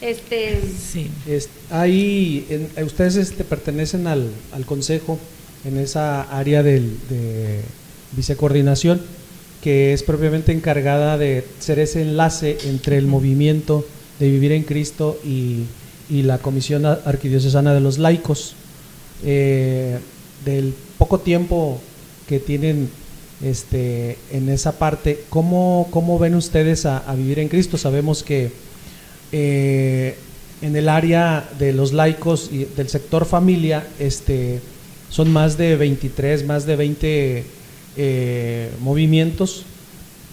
Este, 0.00 0.60
sí. 0.60 1.10
ahí, 1.70 2.68
ustedes 2.84 3.14
este, 3.16 3.44
pertenecen 3.44 4.08
al, 4.08 4.30
al, 4.52 4.66
consejo 4.66 5.16
en 5.64 5.78
esa 5.78 6.22
área 6.22 6.64
del, 6.64 6.98
de 7.08 7.62
vicecoordinación 8.10 9.00
que 9.62 9.92
es 9.92 10.02
propiamente 10.02 10.52
encargada 10.52 11.16
de 11.16 11.46
ser 11.60 11.78
ese 11.78 12.02
enlace 12.02 12.58
entre 12.64 12.98
el 12.98 13.06
movimiento 13.06 13.86
de 14.18 14.28
vivir 14.28 14.52
en 14.52 14.64
Cristo 14.64 15.18
y, 15.24 15.64
la 16.10 16.36
Comisión 16.36 16.84
Arquidiocesana 16.84 17.72
de 17.72 17.80
los 17.80 17.96
Laicos. 17.96 18.54
Eh, 19.24 19.98
del 20.44 20.74
poco 20.98 21.20
tiempo 21.20 21.80
que 22.28 22.38
tienen 22.38 22.90
este, 23.42 24.18
en 24.30 24.48
esa 24.48 24.78
parte, 24.78 25.24
¿cómo, 25.28 25.88
cómo 25.90 26.18
ven 26.18 26.34
ustedes 26.34 26.84
a, 26.84 27.00
vivir 27.14 27.38
en 27.38 27.48
Cristo? 27.48 27.78
Sabemos 27.78 28.22
que 28.22 28.50
eh, 29.32 30.16
en 30.60 30.76
el 30.76 30.88
área 30.88 31.48
de 31.58 31.72
los 31.72 31.92
laicos 31.92 32.50
y 32.52 32.64
del 32.64 32.88
sector 32.88 33.24
familia 33.24 33.86
este, 33.98 34.60
son 35.08 35.32
más 35.32 35.56
de 35.56 35.76
23, 35.76 36.44
más 36.44 36.66
de 36.66 36.76
20 36.76 37.44
eh, 37.96 38.70
movimientos 38.80 39.64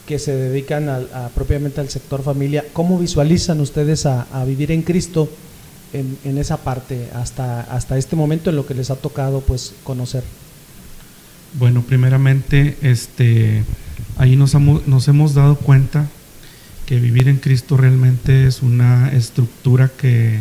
que 0.07 0.19
se 0.19 0.35
dedican 0.35 0.89
a, 0.89 1.29
propiamente 1.35 1.81
al 1.81 1.89
sector 1.89 2.23
familia. 2.23 2.65
¿Cómo 2.73 2.97
visualizan 2.97 3.59
ustedes 3.61 4.05
a, 4.05 4.43
vivir 4.45 4.71
en 4.71 4.81
Cristo 4.81 5.29
en, 5.93 6.37
esa 6.37 6.57
parte 6.57 7.09
hasta, 7.13 7.61
hasta 7.61 7.97
este 7.97 8.15
momento 8.15 8.49
en 8.49 8.55
lo 8.55 8.65
que 8.65 8.73
les 8.73 8.89
ha 8.89 8.95
tocado 8.95 9.41
pues 9.41 9.73
conocer? 9.83 10.23
Bueno, 11.59 11.83
primeramente, 11.83 12.77
este, 12.81 13.63
ahí 14.17 14.35
nos, 14.35 14.55
nos 14.55 15.07
hemos 15.07 15.33
dado 15.35 15.55
cuenta 15.55 16.07
que 16.89 16.99
vivir 16.99 17.27
en 17.27 17.37
Cristo 17.37 17.77
realmente 17.77 18.47
es 18.47 18.63
una 18.63 19.11
estructura 19.11 19.91
que, 19.95 20.39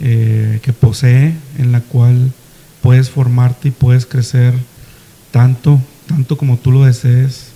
eh, 0.00 0.58
que 0.60 0.72
posee, 0.72 1.34
en 1.56 1.70
la 1.70 1.82
cual 1.82 2.32
puedes 2.82 3.10
formarte 3.10 3.68
y 3.68 3.70
puedes 3.70 4.04
crecer 4.04 4.54
tanto, 5.30 5.80
tanto 6.08 6.36
como 6.36 6.56
tú 6.56 6.72
lo 6.72 6.84
desees, 6.84 7.52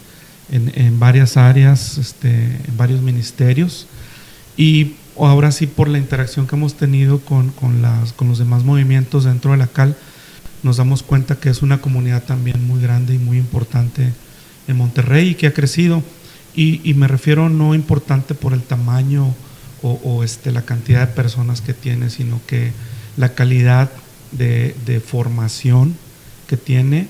en, 0.52 1.00
varias 1.00 1.36
áreas, 1.36 1.98
este, 1.98 2.28
en 2.28 2.76
varios 2.76 3.00
ministerios. 3.00 3.86
Y 4.56 4.96
ahora 5.18 5.50
sí, 5.50 5.66
por 5.66 5.88
la 5.88 5.98
interacción 5.98 6.46
que 6.46 6.56
hemos 6.56 6.74
tenido 6.74 7.20
con, 7.20 7.50
con, 7.50 7.80
las, 7.80 8.12
con 8.12 8.28
los 8.28 8.38
demás 8.38 8.62
movimientos 8.62 9.24
dentro 9.24 9.52
de 9.52 9.56
la 9.56 9.66
CAL, 9.66 9.96
nos 10.62 10.76
damos 10.76 11.02
cuenta 11.02 11.36
que 11.36 11.48
es 11.48 11.62
una 11.62 11.80
comunidad 11.80 12.22
también 12.22 12.64
muy 12.66 12.80
grande 12.80 13.14
y 13.14 13.18
muy 13.18 13.38
importante 13.38 14.12
en 14.68 14.76
Monterrey 14.76 15.30
y 15.30 15.34
que 15.34 15.46
ha 15.46 15.54
crecido. 15.54 16.02
Y, 16.54 16.80
y 16.88 16.94
me 16.94 17.08
refiero 17.08 17.48
no 17.48 17.74
importante 17.74 18.34
por 18.34 18.52
el 18.52 18.62
tamaño 18.62 19.34
o, 19.80 19.92
o, 20.04 20.22
este, 20.22 20.52
la 20.52 20.62
cantidad 20.62 21.00
de 21.08 21.14
personas 21.14 21.62
que 21.62 21.72
tiene, 21.72 22.10
sino 22.10 22.40
que 22.46 22.72
la 23.16 23.34
calidad 23.34 23.90
de, 24.32 24.76
de 24.84 25.00
formación 25.00 25.96
que 26.46 26.58
tiene 26.58 27.08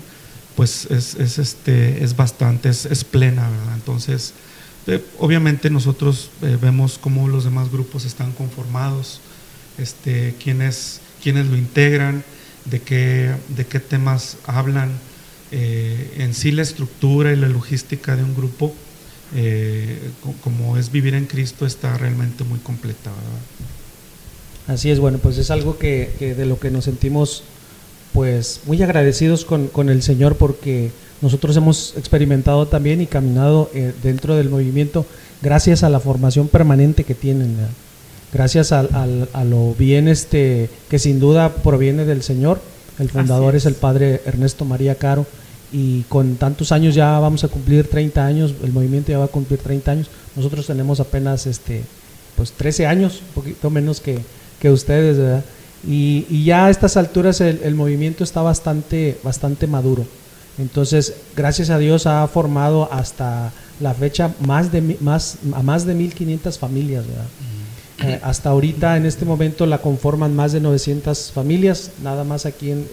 pues 0.56 0.86
es, 0.90 1.14
es, 1.14 1.38
este, 1.38 2.02
es 2.04 2.16
bastante, 2.16 2.68
es, 2.68 3.04
plena, 3.04 3.48
¿verdad? 3.48 3.74
Entonces, 3.74 4.34
eh, 4.86 5.02
obviamente 5.18 5.70
nosotros 5.70 6.30
eh, 6.42 6.58
vemos 6.60 6.98
cómo 6.98 7.28
los 7.28 7.44
demás 7.44 7.70
grupos 7.70 8.04
están 8.04 8.32
conformados, 8.32 9.20
este, 9.78 10.34
quiénes, 10.42 11.00
quiénes 11.22 11.46
lo 11.46 11.56
integran, 11.56 12.24
de 12.64 12.80
qué, 12.80 13.32
de 13.48 13.66
qué 13.66 13.80
temas 13.80 14.36
hablan, 14.46 14.90
eh, 15.50 16.14
en 16.18 16.34
sí 16.34 16.52
la 16.52 16.62
estructura 16.62 17.32
y 17.32 17.36
la 17.36 17.48
logística 17.48 18.16
de 18.16 18.24
un 18.24 18.34
grupo, 18.34 18.74
como 20.44 20.76
es 20.76 20.92
vivir 20.92 21.14
en 21.14 21.24
Cristo, 21.24 21.64
está 21.64 21.96
realmente 21.96 22.44
muy 22.44 22.58
completa, 22.58 23.10
¿verdad? 23.10 24.74
Así 24.74 24.90
es, 24.90 25.00
bueno, 25.00 25.18
pues 25.18 25.38
es 25.38 25.50
algo 25.50 25.78
que, 25.78 26.12
que 26.18 26.34
de 26.34 26.44
lo 26.44 26.60
que 26.60 26.70
nos 26.70 26.84
sentimos 26.84 27.42
pues 28.12 28.60
muy 28.66 28.82
agradecidos 28.82 29.44
con, 29.44 29.68
con, 29.68 29.88
el 29.88 30.02
Señor 30.02 30.36
porque 30.36 30.90
nosotros 31.20 31.56
hemos 31.56 31.94
experimentado 31.96 32.66
también 32.66 33.00
y 33.00 33.06
caminado 33.06 33.70
eh, 33.74 33.92
dentro 34.02 34.36
del 34.36 34.50
movimiento 34.50 35.06
gracias 35.42 35.82
a 35.82 35.90
la 35.90 36.00
formación 36.00 36.48
permanente 36.48 37.04
que 37.04 37.14
tienen, 37.14 37.56
gracias 38.32 38.72
a, 38.72 38.82
lo 39.44 39.74
bien 39.74 40.08
este, 40.08 40.70
que 40.88 40.98
sin 40.98 41.20
duda 41.20 41.54
proviene 41.56 42.04
del 42.04 42.22
Señor. 42.22 42.60
El 42.98 43.10
fundador 43.10 43.56
es. 43.56 43.66
el 43.66 43.74
padre 43.74 44.20
Ernesto 44.24 44.64
María 44.64 44.94
Caro 44.94 45.26
y 45.72 46.02
con 46.02 46.36
tantos 46.36 46.70
años 46.70 46.94
ya 46.94 47.18
vamos 47.18 47.44
a 47.44 47.48
cumplir 47.48 47.88
30 47.88 48.24
años, 48.24 48.54
el 48.62 48.72
movimiento 48.72 49.10
ya 49.10 49.18
va 49.18 49.24
a 49.24 49.28
cumplir 49.28 49.58
30 49.58 49.90
años, 49.90 50.10
nosotros 50.36 50.66
tenemos 50.66 51.00
apenas 51.00 51.46
este, 51.46 51.82
pues 52.36 52.52
13 52.52 52.86
años, 52.86 53.22
un 53.28 53.34
poquito 53.42 53.70
menos 53.70 54.00
que, 54.00 54.18
que 54.60 54.70
ustedes, 54.70 55.16
¿verdad? 55.16 55.44
Y, 55.86 56.44
ya 56.44 56.66
a 56.66 56.70
estas 56.70 56.96
alturas 56.96 57.40
el, 57.40 57.74
movimiento 57.74 58.24
está 58.24 58.42
bastante, 58.42 59.18
bastante 59.22 59.66
maduro. 59.66 60.06
Entonces, 60.58 61.14
gracias 61.36 61.70
a 61.70 61.78
Dios 61.78 62.06
ha 62.06 62.26
formado 62.28 62.88
hasta 62.92 63.52
la 63.80 63.94
fecha 63.94 64.32
más 64.46 64.70
de, 64.70 64.96
más, 65.00 65.38
a 65.54 65.62
más 65.62 65.86
de 65.86 65.96
1.500 65.96 66.58
familias. 66.58 67.04
Eh, 68.04 68.20
hasta 68.22 68.50
ahorita, 68.50 68.96
en 68.96 69.06
este 69.06 69.24
momento, 69.24 69.66
la 69.66 69.78
conforman 69.78 70.34
más 70.34 70.52
de 70.52 70.60
900 70.60 71.32
familias, 71.32 71.92
nada 72.02 72.24
más 72.24 72.46
aquí 72.46 72.70
en, 72.70 72.86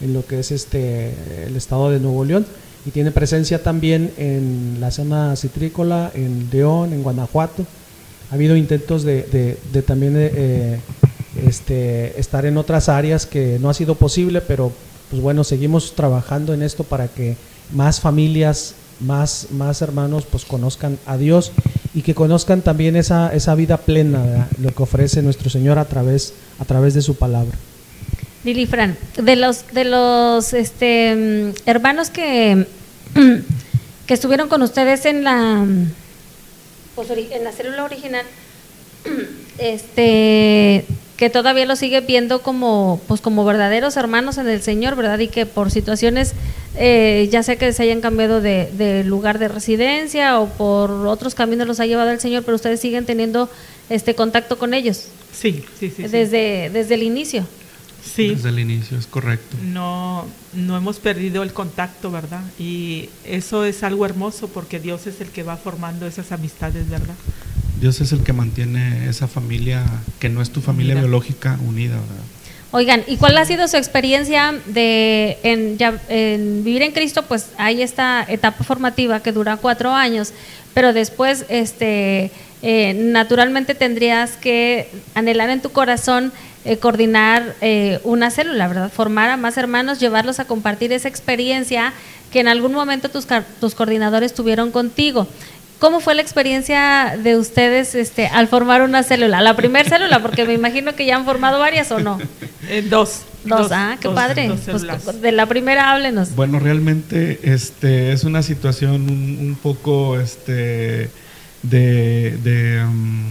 en, 0.00 0.12
lo 0.12 0.26
que 0.26 0.40
es 0.40 0.50
este 0.50 1.14
el 1.46 1.54
estado 1.54 1.90
de 1.90 2.00
Nuevo 2.00 2.24
León. 2.24 2.44
Y 2.84 2.90
tiene 2.90 3.12
presencia 3.12 3.62
también 3.62 4.12
en 4.16 4.78
la 4.80 4.90
zona 4.90 5.36
citrícola, 5.36 6.10
en 6.14 6.48
León, 6.52 6.92
en 6.92 7.02
Guanajuato. 7.04 7.64
Ha 8.30 8.34
habido 8.34 8.56
intentos 8.56 9.04
de, 9.04 9.56
de, 9.72 9.82
también 9.82 10.14
eh, 10.16 10.80
este, 11.36 12.18
estar 12.20 12.46
en 12.46 12.56
otras 12.56 12.88
áreas 12.88 13.26
que 13.26 13.58
no 13.60 13.70
ha 13.70 13.74
sido 13.74 13.94
posible, 13.94 14.40
pero 14.40 14.72
pues 15.10 15.22
bueno, 15.22 15.44
seguimos 15.44 15.94
trabajando 15.94 16.54
en 16.54 16.62
esto 16.62 16.84
para 16.84 17.08
que 17.08 17.36
más 17.72 18.00
familias, 18.00 18.74
más, 19.00 19.48
más 19.50 19.82
hermanos 19.82 20.24
pues 20.30 20.44
conozcan 20.44 20.98
a 21.06 21.16
Dios 21.16 21.52
y 21.94 22.02
que 22.02 22.14
conozcan 22.14 22.62
también 22.62 22.96
esa, 22.96 23.32
esa 23.34 23.54
vida 23.54 23.76
plena, 23.76 24.48
lo 24.58 24.70
que 24.74 24.82
ofrece 24.82 25.22
nuestro 25.22 25.50
Señor 25.50 25.78
a 25.78 25.84
través, 25.84 26.34
a 26.58 26.64
través 26.64 26.94
de 26.94 27.02
su 27.02 27.16
palabra. 27.16 27.56
Lili 28.44 28.66
Fran, 28.66 28.96
de 29.16 29.36
los, 29.36 29.64
de 29.72 29.84
los 29.84 30.52
este, 30.52 31.52
hermanos 31.66 32.10
que, 32.10 32.66
que 34.06 34.14
estuvieron 34.14 34.48
con 34.48 34.62
ustedes 34.62 35.04
en 35.04 35.24
la, 35.24 35.64
pues, 36.94 37.08
en 37.10 37.44
la 37.44 37.52
célula 37.52 37.84
original, 37.84 38.24
este 39.58 40.84
que 41.16 41.30
todavía 41.30 41.66
lo 41.66 41.76
sigue 41.76 42.00
viendo 42.00 42.42
como 42.42 43.00
pues 43.06 43.20
como 43.20 43.44
verdaderos 43.44 43.96
hermanos 43.96 44.38
en 44.38 44.48
el 44.48 44.62
Señor, 44.62 44.96
¿verdad? 44.96 45.18
Y 45.18 45.28
que 45.28 45.46
por 45.46 45.70
situaciones 45.70 46.34
eh, 46.74 47.28
ya 47.30 47.42
sea 47.42 47.56
que 47.56 47.72
se 47.72 47.82
hayan 47.82 48.00
cambiado 48.00 48.40
de, 48.40 49.04
lugar 49.04 49.38
de 49.38 49.48
residencia 49.48 50.40
o 50.40 50.48
por 50.48 50.90
otros 51.06 51.34
caminos 51.34 51.66
los 51.66 51.80
ha 51.80 51.86
llevado 51.86 52.10
el 52.10 52.20
Señor, 52.20 52.44
pero 52.44 52.56
ustedes 52.56 52.80
siguen 52.80 53.04
teniendo 53.04 53.50
este 53.90 54.14
contacto 54.14 54.58
con 54.58 54.72
ellos. 54.72 55.08
Sí, 55.32 55.64
sí, 55.78 55.92
sí. 55.94 56.04
Desde, 56.04 56.70
desde 56.72 56.94
el 56.94 57.02
inicio. 57.02 57.46
Sí. 58.02 58.34
Desde 58.34 58.48
el 58.48 58.58
inicio, 58.58 58.98
es 58.98 59.06
correcto. 59.06 59.56
No, 59.62 60.26
no 60.54 60.76
hemos 60.76 60.98
perdido 60.98 61.42
el 61.42 61.52
contacto, 61.52 62.10
¿verdad? 62.10 62.42
Y 62.58 63.10
eso 63.24 63.64
es 63.64 63.82
algo 63.82 64.04
hermoso 64.06 64.48
porque 64.48 64.80
Dios 64.80 65.06
es 65.06 65.20
el 65.20 65.28
que 65.28 65.42
va 65.42 65.56
formando 65.56 66.06
esas 66.06 66.32
amistades, 66.32 66.88
¿verdad? 66.88 67.14
Dios 67.82 68.00
es 68.00 68.12
el 68.12 68.22
que 68.22 68.32
mantiene 68.32 69.08
esa 69.08 69.26
familia 69.26 69.82
que 70.20 70.28
no 70.28 70.40
es 70.40 70.50
tu 70.50 70.60
familia 70.60 70.94
biológica 70.94 71.58
unida, 71.66 71.96
¿verdad? 71.96 72.24
Oigan, 72.70 73.02
¿y 73.08 73.16
cuál 73.16 73.36
ha 73.36 73.44
sido 73.44 73.66
su 73.66 73.76
experiencia 73.76 74.54
de 74.66 75.36
en, 75.42 76.62
vivir 76.62 76.82
en 76.82 76.92
Cristo? 76.92 77.24
Pues 77.24 77.48
hay 77.58 77.82
esta 77.82 78.24
etapa 78.28 78.62
formativa 78.62 79.18
que 79.18 79.32
dura 79.32 79.56
cuatro 79.56 79.90
años, 79.90 80.32
pero 80.74 80.92
después, 80.92 81.44
este, 81.48 82.30
eh, 82.62 82.94
naturalmente 82.94 83.74
tendrías 83.74 84.36
que 84.36 84.88
anhelar 85.16 85.50
en 85.50 85.60
tu 85.60 85.70
corazón 85.70 86.32
eh, 86.64 86.76
coordinar 86.76 87.56
eh, 87.62 87.98
una 88.04 88.30
célula, 88.30 88.68
¿verdad? 88.68 88.92
Formar 88.92 89.28
a 89.28 89.36
más 89.36 89.56
hermanos, 89.56 89.98
llevarlos 89.98 90.38
a 90.38 90.44
compartir 90.44 90.92
esa 90.92 91.08
experiencia 91.08 91.92
que 92.32 92.38
en 92.38 92.46
algún 92.46 92.72
momento 92.72 93.08
tus, 93.08 93.26
tus 93.60 93.74
coordinadores 93.74 94.32
tuvieron 94.34 94.70
contigo. 94.70 95.26
¿Cómo 95.82 95.98
fue 95.98 96.14
la 96.14 96.22
experiencia 96.22 97.18
de 97.20 97.36
ustedes 97.36 97.96
este, 97.96 98.28
al 98.28 98.46
formar 98.46 98.82
una 98.82 99.02
célula? 99.02 99.40
La 99.40 99.56
primera 99.56 99.88
célula, 99.88 100.22
porque 100.22 100.44
me 100.44 100.52
imagino 100.52 100.94
que 100.94 101.04
ya 101.04 101.16
han 101.16 101.24
formado 101.24 101.58
varias 101.58 101.90
o 101.90 101.98
no. 101.98 102.20
Eh, 102.68 102.86
dos. 102.88 103.22
Dos, 103.44 103.72
ah, 103.72 103.96
qué 104.00 104.08
padre. 104.08 104.52
pues, 104.64 105.20
de 105.20 105.32
la 105.32 105.46
primera 105.46 105.90
háblenos. 105.90 106.36
Bueno, 106.36 106.60
realmente 106.60 107.40
este, 107.42 108.12
es 108.12 108.22
una 108.22 108.44
situación 108.44 109.10
un, 109.10 109.58
poco 109.60 110.20
este, 110.20 111.10
de, 111.64 112.38
de, 112.44 112.84
um, 112.84 113.24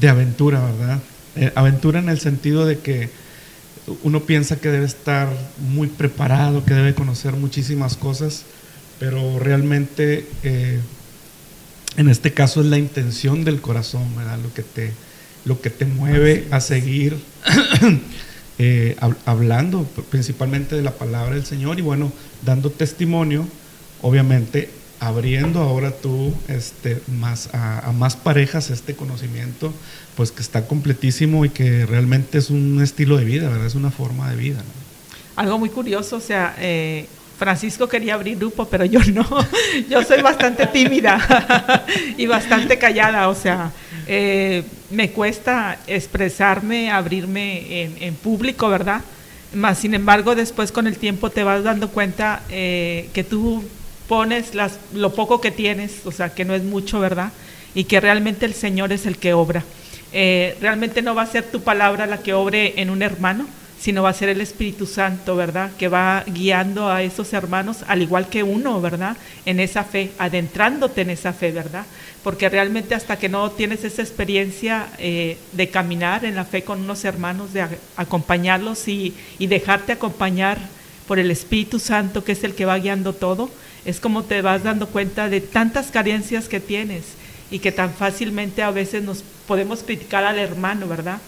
de 0.00 0.08
aventura, 0.08 0.60
¿verdad? 0.60 1.00
Eh, 1.34 1.50
aventura 1.56 1.98
en 1.98 2.08
el 2.08 2.20
sentido 2.20 2.66
de 2.66 2.78
que 2.78 3.10
uno 4.04 4.20
piensa 4.20 4.60
que 4.60 4.68
debe 4.68 4.86
estar 4.86 5.28
muy 5.58 5.88
preparado, 5.88 6.64
que 6.64 6.74
debe 6.74 6.94
conocer 6.94 7.32
muchísimas 7.32 7.96
cosas, 7.96 8.44
pero 9.00 9.40
realmente 9.40 10.28
eh, 10.44 10.78
en 11.96 12.08
este 12.08 12.32
caso 12.32 12.60
es 12.60 12.66
la 12.66 12.78
intención 12.78 13.44
del 13.44 13.60
corazón, 13.60 14.14
¿verdad? 14.16 14.38
Lo 14.42 14.52
que 14.52 14.62
te, 14.62 14.92
lo 15.44 15.60
que 15.60 15.70
te 15.70 15.84
mueve 15.84 16.46
a 16.50 16.60
seguir 16.60 17.16
eh, 18.58 18.96
hablando 19.24 19.84
principalmente 20.10 20.76
de 20.76 20.82
la 20.82 20.92
palabra 20.92 21.34
del 21.34 21.46
Señor 21.46 21.78
y 21.78 21.82
bueno, 21.82 22.12
dando 22.44 22.70
testimonio, 22.70 23.46
obviamente 24.02 24.70
abriendo 24.98 25.60
ahora 25.60 25.90
tú 25.90 26.34
este, 26.48 27.00
más 27.06 27.50
a, 27.52 27.92
más 27.92 28.16
parejas 28.16 28.70
este 28.70 28.94
conocimiento, 28.94 29.72
pues 30.16 30.32
que 30.32 30.42
está 30.42 30.66
completísimo 30.66 31.44
y 31.44 31.50
que 31.50 31.86
realmente 31.86 32.38
es 32.38 32.50
un 32.50 32.82
estilo 32.82 33.16
de 33.16 33.24
vida, 33.24 33.48
¿verdad? 33.48 33.66
Es 33.66 33.74
una 33.74 33.90
forma 33.90 34.30
de 34.30 34.36
vida. 34.36 34.62
Algo 35.36 35.58
muy 35.58 35.68
curioso, 35.68 36.16
o 36.16 36.20
sea, 36.20 36.56
eh, 36.58 37.08
Francisco 37.38 37.88
quería 37.88 38.14
abrir 38.14 38.38
grupo, 38.38 38.66
pero 38.66 38.84
yo 38.84 39.00
no. 39.12 39.26
Yo 39.90 40.02
soy 40.02 40.22
bastante 40.22 40.66
tímida 40.66 41.84
y 42.16 42.26
bastante 42.26 42.78
callada, 42.78 43.28
o 43.28 43.34
sea, 43.34 43.70
eh, 44.06 44.62
me 44.90 45.10
cuesta 45.10 45.78
expresarme, 45.86 46.90
abrirme 46.90 47.90
en, 48.00 48.14
público, 48.14 48.68
¿verdad? 48.68 49.02
Más 49.52 49.78
sin 49.78 49.94
embargo, 49.94 50.34
después 50.34 50.72
con 50.72 50.86
el 50.86 50.96
tiempo 50.96 51.30
te 51.30 51.44
vas 51.44 51.62
dando 51.62 51.88
cuenta 51.90 52.42
eh, 52.48 53.10
que 53.12 53.22
tú 53.22 53.62
pones 54.08 54.54
las, 54.54 54.78
lo 54.94 55.14
poco 55.14 55.40
que 55.40 55.50
tienes, 55.50 56.06
o 56.06 56.12
sea, 56.12 56.30
que 56.30 56.44
no 56.44 56.54
es 56.54 56.62
mucho, 56.62 57.00
¿verdad? 57.00 57.32
Y 57.74 57.84
que 57.84 58.00
realmente 58.00 58.46
el 58.46 58.54
Señor 58.54 58.92
es 58.92 59.06
el 59.06 59.18
que 59.18 59.34
obra. 59.34 59.62
Eh, 60.12 60.56
realmente 60.60 61.02
no 61.02 61.14
va 61.14 61.22
a 61.22 61.26
ser 61.26 61.44
tu 61.44 61.60
palabra 61.60 62.06
la 62.06 62.18
que 62.18 62.32
obre 62.32 62.74
en 62.80 62.90
un 62.90 63.02
hermano, 63.02 63.46
sino 63.78 64.02
va 64.02 64.10
a 64.10 64.14
ser 64.14 64.28
el 64.28 64.40
Espíritu 64.40 64.86
Santo, 64.86 65.36
¿verdad? 65.36 65.70
Que 65.78 65.88
va 65.88 66.24
guiando 66.26 66.90
a 66.90 67.02
esos 67.02 67.32
hermanos, 67.32 67.78
al 67.86 68.02
igual 68.02 68.28
que 68.28 68.42
uno, 68.42 68.80
¿verdad? 68.80 69.16
En 69.44 69.60
esa 69.60 69.84
fe, 69.84 70.12
adentrándote 70.18 71.02
en 71.02 71.10
esa 71.10 71.32
fe, 71.32 71.52
¿verdad? 71.52 71.84
Porque 72.22 72.48
realmente 72.48 72.94
hasta 72.94 73.18
que 73.18 73.28
no 73.28 73.50
tienes 73.50 73.84
esa 73.84 74.02
experiencia 74.02 74.88
eh, 74.98 75.36
de 75.52 75.68
caminar 75.68 76.24
en 76.24 76.34
la 76.34 76.44
fe 76.44 76.64
con 76.64 76.80
unos 76.80 77.04
hermanos, 77.04 77.52
de 77.52 77.66
acompañarlos 77.96 78.88
y, 78.88 79.14
y 79.38 79.46
dejarte 79.46 79.92
acompañar 79.92 80.58
por 81.06 81.18
el 81.18 81.30
Espíritu 81.30 81.78
Santo, 81.78 82.24
que 82.24 82.32
es 82.32 82.42
el 82.44 82.54
que 82.54 82.64
va 82.64 82.78
guiando 82.78 83.12
todo, 83.12 83.50
es 83.84 84.00
como 84.00 84.24
te 84.24 84.42
vas 84.42 84.64
dando 84.64 84.88
cuenta 84.88 85.28
de 85.28 85.40
tantas 85.40 85.92
carencias 85.92 86.48
que 86.48 86.58
tienes 86.58 87.04
y 87.50 87.60
que 87.60 87.70
tan 87.70 87.94
fácilmente 87.94 88.62
a 88.62 88.70
veces 88.70 89.04
nos 89.04 89.22
podemos 89.46 89.84
criticar 89.84 90.24
al 90.24 90.38
hermano, 90.38 90.88
¿verdad? 90.88 91.18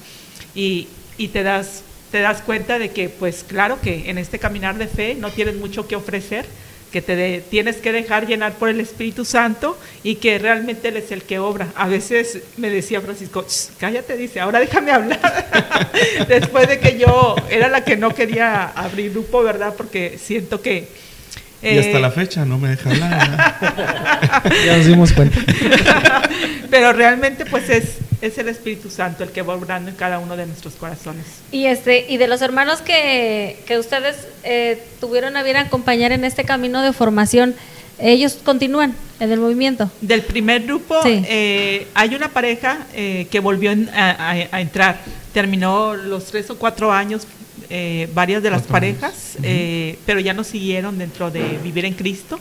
Y, 0.54 0.88
y 1.16 1.28
te 1.28 1.44
das 1.44 1.82
te 2.10 2.20
das 2.20 2.42
cuenta 2.42 2.78
de 2.78 2.90
que, 2.90 3.08
pues 3.08 3.44
claro 3.46 3.80
que 3.80 4.10
en 4.10 4.18
este 4.18 4.38
caminar 4.38 4.78
de 4.78 4.88
fe 4.88 5.14
no 5.14 5.30
tienes 5.30 5.56
mucho 5.56 5.86
que 5.86 5.96
ofrecer, 5.96 6.46
que 6.90 7.02
te 7.02 7.42
tienes 7.50 7.76
que 7.76 7.92
dejar 7.92 8.26
llenar 8.26 8.54
por 8.54 8.70
el 8.70 8.80
Espíritu 8.80 9.24
Santo 9.24 9.78
y 10.02 10.16
que 10.16 10.38
realmente 10.38 10.88
Él 10.88 10.96
es 10.96 11.12
el 11.12 11.22
que 11.22 11.38
obra. 11.38 11.68
A 11.76 11.86
veces 11.86 12.40
me 12.56 12.70
decía 12.70 13.00
Francisco, 13.00 13.44
cállate, 13.78 14.16
dice, 14.16 14.40
ahora 14.40 14.58
déjame 14.58 14.90
hablar. 14.90 15.20
Después 16.28 16.66
de 16.68 16.78
que 16.78 16.98
yo 16.98 17.36
era 17.50 17.68
la 17.68 17.84
que 17.84 17.96
no 17.96 18.14
quería 18.14 18.64
abrir 18.68 19.10
grupo, 19.10 19.42
¿verdad? 19.42 19.74
Porque 19.76 20.18
siento 20.18 20.62
que... 20.62 20.88
y 21.62 21.76
hasta 21.76 21.98
eh, 21.98 22.00
la 22.00 22.10
fecha 22.10 22.46
no 22.46 22.58
me 22.58 22.70
deja 22.70 22.88
hablar. 22.90 24.42
ya 24.64 24.76
nos 24.78 24.86
dimos 24.86 25.12
cuenta. 25.12 25.40
Pero 26.70 26.94
realmente 26.94 27.44
pues 27.44 27.68
es 27.68 27.98
es 28.20 28.38
el 28.38 28.48
Espíritu 28.48 28.90
Santo 28.90 29.24
el 29.24 29.30
que 29.30 29.42
va 29.42 29.54
obrando 29.54 29.90
en 29.90 29.96
cada 29.96 30.18
uno 30.18 30.36
de 30.36 30.46
nuestros 30.46 30.74
corazones. 30.74 31.24
Y 31.52 31.66
este 31.66 32.06
y 32.08 32.16
de 32.16 32.28
los 32.28 32.42
hermanos 32.42 32.80
que, 32.80 33.62
que 33.66 33.78
ustedes 33.78 34.16
eh, 34.44 34.82
tuvieron 35.00 35.36
a 35.36 35.42
bien 35.42 35.56
acompañar 35.56 36.12
en 36.12 36.24
este 36.24 36.44
camino 36.44 36.82
de 36.82 36.92
formación, 36.92 37.54
ellos 37.98 38.38
continúan 38.44 38.94
en 39.20 39.32
el 39.32 39.40
movimiento. 39.40 39.90
Del 40.00 40.22
primer 40.22 40.62
grupo 40.62 41.00
eh, 41.04 41.86
hay 41.94 42.14
una 42.14 42.28
pareja 42.28 42.86
eh, 42.94 43.26
que 43.30 43.40
volvió 43.40 43.72
a, 43.92 44.60
entrar, 44.60 45.00
terminó 45.32 45.94
los 45.94 46.26
tres 46.26 46.50
o 46.50 46.58
cuatro 46.58 46.92
años. 46.92 47.26
varias 48.14 48.42
de 48.42 48.50
las 48.50 48.62
parejas, 48.62 49.36
pero 50.06 50.20
ya 50.20 50.32
no 50.32 50.42
siguieron 50.42 50.96
dentro 50.96 51.30
de 51.30 51.58
Vivir 51.62 51.84
en 51.84 51.94
Cristo 51.94 52.38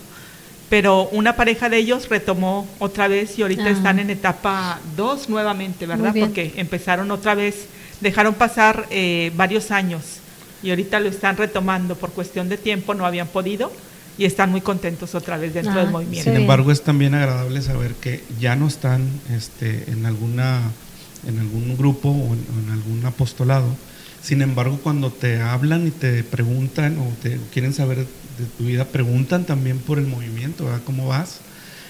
pero 0.69 1.08
una 1.12 1.36
pareja 1.36 1.69
de 1.69 1.77
ellos 1.77 2.10
retomó 2.10 2.67
otra 2.80 3.08
vez 3.08 3.38
y 3.39 3.41
ahorita 3.41 3.65
ah. 3.65 3.69
están 3.69 3.99
en 3.99 4.10
etapa 4.10 4.80
2 4.95 5.30
nuevamente, 5.30 5.86
¿verdad? 5.86 6.13
Porque 6.19 6.53
empezaron 6.58 7.10
otra 7.12 7.36
vez, 7.36 7.67
dejaron 8.01 8.34
pasar 8.34 8.86
eh, 8.89 9.32
varios 9.36 9.71
años 9.71 10.19
y 10.62 10.69
ahorita 10.71 10.99
lo 10.99 11.10
están 11.10 11.38
retomando 11.38 11.95
por 11.95 12.12
cuestión 12.12 12.49
de 12.49 12.58
tiempo, 12.58 12.93
no 12.93 13.06
habían 13.06 13.27
podido 13.27 13.71
y 14.17 14.25
están 14.25 14.49
muy 14.51 14.62
contentos 14.62 15.15
otra 15.15 15.38
vez 15.38 15.53
dentro 15.53 15.75
del 15.75 15.88
ah, 15.88 15.91
movimiento. 15.91 16.30
Sin 16.30 16.41
embargo, 16.41 16.71
es 16.71 16.84
también 16.84 17.13
agradable 17.13 17.62
saber 17.62 17.93
que 17.93 18.23
ya 18.39 18.56
no 18.56 18.67
están 18.67 19.08
este, 19.32 19.89
en 19.91 20.06
alguna 20.06 20.62
en 21.27 21.39
algún 21.39 21.75
grupo 21.77 22.10
o 22.10 22.34
en 22.34 22.71
algún 22.71 23.06
apostolado. 23.06 23.67
Sin 24.21 24.41
embargo, 24.41 24.80
cuando 24.82 25.12
te 25.12 25.41
hablan 25.41 25.88
y 25.88 25.91
te 25.91 26.23
preguntan 26.23 26.97
o 26.99 27.12
te 27.21 27.39
quieren 27.53 27.73
saber 27.73 28.06
de 28.38 28.45
tu 28.58 28.65
vida 28.65 28.86
preguntan 28.86 29.45
también 29.45 29.80
por 29.80 30.00
el 30.00 30.08
movimiento, 30.08 30.65
¿verdad? 30.65 30.82
¿Cómo 30.86 31.08
vas? 31.08 31.39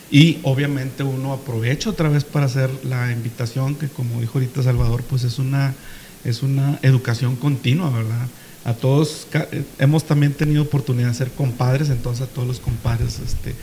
Y 0.10 0.40
obviamente 0.44 1.04
uno 1.04 1.34
aprovecha 1.34 1.90
otra 1.90 2.10
vez 2.10 2.24
para 2.24 2.46
hacer 2.46 2.70
la 2.86 3.12
invitación, 3.12 3.76
que 3.76 3.88
como 3.90 4.22
dijo 4.22 4.38
ahorita 4.40 4.64
Salvador, 4.64 5.04
pues 5.04 5.24
es 5.24 5.38
una, 5.38 5.74
es 6.24 6.44
una 6.44 6.80
educación 6.82 7.36
continua, 7.36 7.90
¿verdad? 7.90 8.28
A 8.64 8.74
todos, 8.74 9.28
eh, 9.34 9.64
hemos 9.80 10.06
también 10.06 10.34
tenido 10.34 10.64
oportunidad 10.64 11.10
de 11.10 11.14
ser 11.14 11.32
compadres, 11.32 11.90
entonces 11.90 12.28
a 12.28 12.30
todos 12.30 12.48
los 12.48 12.60
compadres, 12.60 13.20
este, 13.20 13.56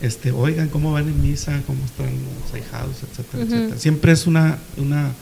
este, 0.00 0.32
oigan, 0.32 0.68
¿cómo 0.68 0.92
van 0.92 1.08
en 1.08 1.22
misa? 1.22 1.62
¿Cómo 1.66 1.84
están 1.84 2.06
los 2.06 2.54
ahijados? 2.54 2.96
Etcétera, 3.02 3.44
etcétera. 3.44 3.78
Siempre 3.78 4.12
es 4.12 4.26
una, 4.26 4.58
una, 4.76 5.12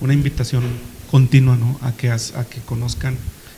una 0.00 0.14
invitación 0.14 0.64
continua, 1.10 1.56
¿no? 1.56 1.78
A 1.82 1.92
que, 1.92 2.10
a 2.10 2.18
que 2.18 2.60
conozcan 2.64 3.16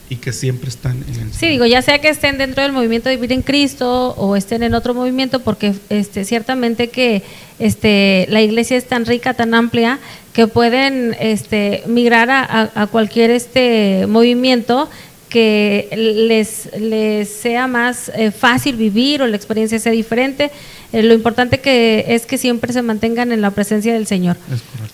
y 0.08 0.16
que 0.16 0.32
siempre 0.32 0.68
están 0.68 1.04
en 1.08 1.20
el 1.20 1.32
Sí, 1.32 1.48
digo, 1.48 1.66
ya 1.66 1.82
sea 1.82 2.00
que 2.00 2.08
estén 2.08 2.38
dentro 2.38 2.62
del 2.62 2.72
movimiento 2.72 3.08
de 3.08 3.16
vivir 3.16 3.32
en 3.32 3.42
Cristo 3.42 4.14
o 4.16 4.36
estén 4.36 4.62
en 4.62 4.74
otro 4.74 4.94
movimiento, 4.94 5.40
porque 5.40 5.74
este, 5.88 6.24
ciertamente 6.24 6.88
que 6.88 7.22
este, 7.58 8.26
la 8.28 8.40
iglesia 8.40 8.76
es 8.76 8.86
tan 8.86 9.04
rica, 9.04 9.34
tan 9.34 9.54
amplia, 9.54 9.98
que 10.32 10.46
pueden 10.46 11.16
este, 11.18 11.82
migrar 11.86 12.30
a, 12.30 12.70
a, 12.74 12.86
cualquier 12.86 13.30
este 13.30 14.06
movimiento 14.06 14.88
que 15.36 15.90
les, 16.30 16.70
les 16.80 17.28
sea 17.28 17.66
más 17.66 18.10
eh, 18.14 18.30
fácil 18.30 18.74
vivir 18.76 19.20
o 19.20 19.26
la 19.26 19.36
experiencia 19.36 19.78
sea 19.78 19.92
diferente. 19.92 20.50
Eh, 20.94 21.02
lo 21.02 21.12
importante 21.12 21.60
que 21.60 22.06
es 22.08 22.24
que 22.24 22.38
siempre 22.38 22.72
se 22.72 22.80
mantengan 22.80 23.32
en 23.32 23.42
la 23.42 23.50
presencia 23.50 23.92
del 23.92 24.06
Señor. 24.06 24.38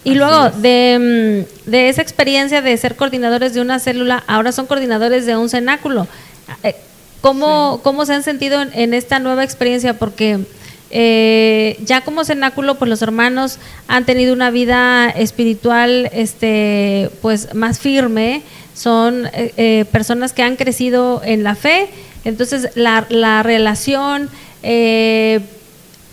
Y 0.02 0.16
luego 0.16 0.50
de, 0.50 1.46
mm, 1.64 1.70
de, 1.70 1.88
esa 1.88 2.02
experiencia 2.02 2.60
de 2.60 2.76
ser 2.76 2.96
coordinadores 2.96 3.54
de 3.54 3.60
una 3.60 3.78
célula, 3.78 4.24
ahora 4.26 4.50
son 4.50 4.66
coordinadores 4.66 5.26
de 5.26 5.36
un 5.36 5.48
cenáculo. 5.48 6.08
Eh, 6.64 6.74
¿Cómo, 7.20 7.78
¿Cómo 7.84 8.04
se 8.04 8.14
han 8.14 8.24
sentido 8.24 8.60
en, 8.60 8.94
esta 8.94 9.20
nueva 9.20 9.44
experiencia? 9.44 9.96
Porque 9.96 10.40
ya 10.92 12.02
como 12.04 12.24
cenáculo, 12.24 12.76
pues 12.76 12.88
los 12.88 13.00
hermanos 13.02 13.58
han 13.88 14.04
tenido 14.04 14.34
una 14.34 14.50
vida 14.50 15.08
espiritual 15.08 16.10
este, 16.12 17.10
pues 17.22 17.54
más 17.54 17.78
firme, 17.78 18.42
son 18.74 19.26
eh, 19.26 19.52
eh, 19.56 19.84
personas 19.90 20.32
que 20.32 20.42
han 20.42 20.56
crecido 20.56 21.22
en 21.24 21.42
la 21.42 21.54
fe, 21.54 21.88
entonces 22.24 22.70
la, 22.74 23.06
la 23.10 23.42
relación, 23.42 24.30
eh, 24.62 25.40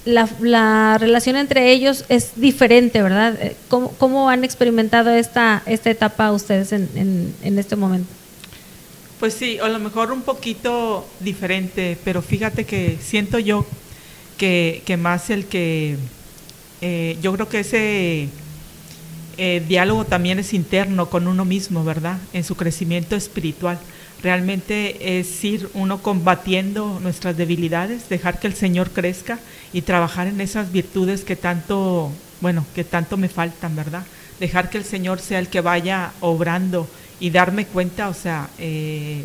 la, 0.05 0.97
relación 0.99 1.35
entre 1.35 1.71
ellos 1.71 2.05
es 2.09 2.31
diferente, 2.35 3.01
¿verdad? 3.01 3.37
¿Cómo, 3.69 4.29
han 4.29 4.43
experimentado 4.43 5.11
esta, 5.11 5.63
esta 5.65 5.89
etapa 5.89 6.31
ustedes 6.31 6.71
en, 6.71 7.33
este 7.43 7.75
momento? 7.75 8.09
Pues 9.19 9.33
sí, 9.33 9.59
a 9.59 9.67
lo 9.67 9.79
mejor 9.79 10.11
un 10.11 10.21
poquito 10.21 11.05
diferente, 11.19 11.97
pero 12.03 12.21
fíjate 12.21 12.65
que 12.65 12.97
siento 13.01 13.37
yo 13.39 13.65
que, 14.39 14.97
más 14.99 15.29
el 15.29 15.45
que, 15.45 15.97
yo 17.21 17.33
creo 17.33 17.49
que 17.49 17.59
ese 17.59 18.29
eh, 19.37 19.63
diálogo 19.67 20.05
también 20.05 20.39
es 20.39 20.53
interno 20.53 21.09
con 21.09 21.27
uno 21.27 21.45
mismo, 21.45 21.83
¿verdad? 21.83 22.17
En 22.33 22.43
su 22.43 22.55
crecimiento 22.55 23.15
espiritual. 23.15 23.79
Realmente 24.21 25.19
es 25.19 25.43
ir 25.45 25.69
uno 25.73 26.01
combatiendo 26.01 26.99
nuestras 27.01 27.37
debilidades, 27.37 28.09
dejar 28.09 28.39
que 28.39 28.47
el 28.47 28.53
Señor 28.53 28.89
crezca 28.91 29.39
y 29.71 29.83
trabajar 29.83 30.27
en 30.27 30.41
esas 30.41 30.71
virtudes 30.71 31.23
que 31.23 31.37
tanto, 31.37 32.11
bueno, 32.41 32.65
que 32.75 32.83
tanto 32.83 33.15
me 33.15 33.29
faltan, 33.29 33.75
¿verdad? 33.77 34.03
Dejar 34.39 34.69
que 34.69 34.77
el 34.77 34.83
Señor 34.83 35.21
sea 35.21 35.39
el 35.39 35.47
que 35.47 35.61
vaya 35.61 36.11
obrando 36.19 36.89
y 37.21 37.29
darme 37.29 37.65
cuenta, 37.65 38.09
o 38.09 38.13
sea, 38.13 38.49
eh, 38.57 39.23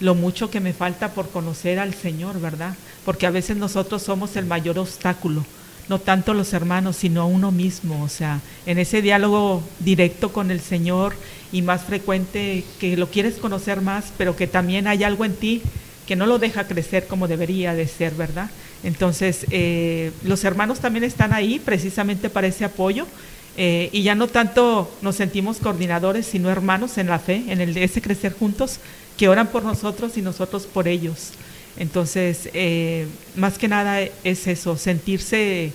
lo 0.00 0.14
mucho 0.14 0.50
que 0.50 0.60
me 0.60 0.72
falta 0.72 1.12
por 1.12 1.28
conocer 1.30 1.78
al 1.78 1.94
Señor, 1.94 2.40
¿verdad? 2.40 2.74
Porque 3.04 3.26
a 3.26 3.30
veces 3.30 3.56
nosotros 3.56 4.02
somos 4.02 4.36
el 4.36 4.46
mayor 4.46 4.78
obstáculo 4.78 5.44
no 5.90 5.98
tanto 5.98 6.34
los 6.34 6.52
hermanos, 6.52 6.94
sino 6.94 7.26
uno 7.26 7.50
mismo, 7.50 8.04
o 8.04 8.08
sea, 8.08 8.40
en 8.64 8.78
ese 8.78 9.02
diálogo 9.02 9.60
directo 9.80 10.32
con 10.32 10.52
el 10.52 10.60
Señor 10.60 11.14
y 11.50 11.62
más 11.62 11.82
frecuente 11.82 12.62
que 12.78 12.96
lo 12.96 13.08
quieres 13.10 13.34
conocer 13.34 13.80
más, 13.80 14.12
pero 14.16 14.36
que 14.36 14.46
también 14.46 14.86
hay 14.86 15.02
algo 15.02 15.24
en 15.24 15.34
ti 15.34 15.62
que 16.06 16.14
no 16.14 16.26
lo 16.26 16.38
deja 16.38 16.68
crecer 16.68 17.08
como 17.08 17.26
debería 17.26 17.74
de 17.74 17.88
ser, 17.88 18.14
¿verdad? 18.14 18.50
Entonces, 18.84 19.46
eh, 19.50 20.12
los 20.22 20.44
hermanos 20.44 20.78
también 20.78 21.02
están 21.02 21.32
ahí 21.32 21.58
precisamente 21.58 22.30
para 22.30 22.46
ese 22.46 22.64
apoyo 22.64 23.08
eh, 23.56 23.90
y 23.92 24.04
ya 24.04 24.14
no 24.14 24.28
tanto 24.28 24.96
nos 25.02 25.16
sentimos 25.16 25.58
coordinadores, 25.58 26.24
sino 26.24 26.50
hermanos 26.50 26.98
en 26.98 27.08
la 27.08 27.18
fe, 27.18 27.42
en 27.48 27.60
el 27.60 27.76
ese 27.76 28.00
crecer 28.00 28.32
juntos, 28.32 28.78
que 29.20 29.28
oran 29.28 29.48
por 29.48 29.62
nosotros 29.62 30.16
y 30.16 30.22
nosotros 30.22 30.62
por 30.62 30.88
ellos. 30.88 31.32
Entonces, 31.76 32.48
eh, 32.54 33.06
más 33.36 33.58
que 33.58 33.68
nada 33.68 34.00
es 34.00 34.46
eso, 34.46 34.78
sentirse 34.78 35.74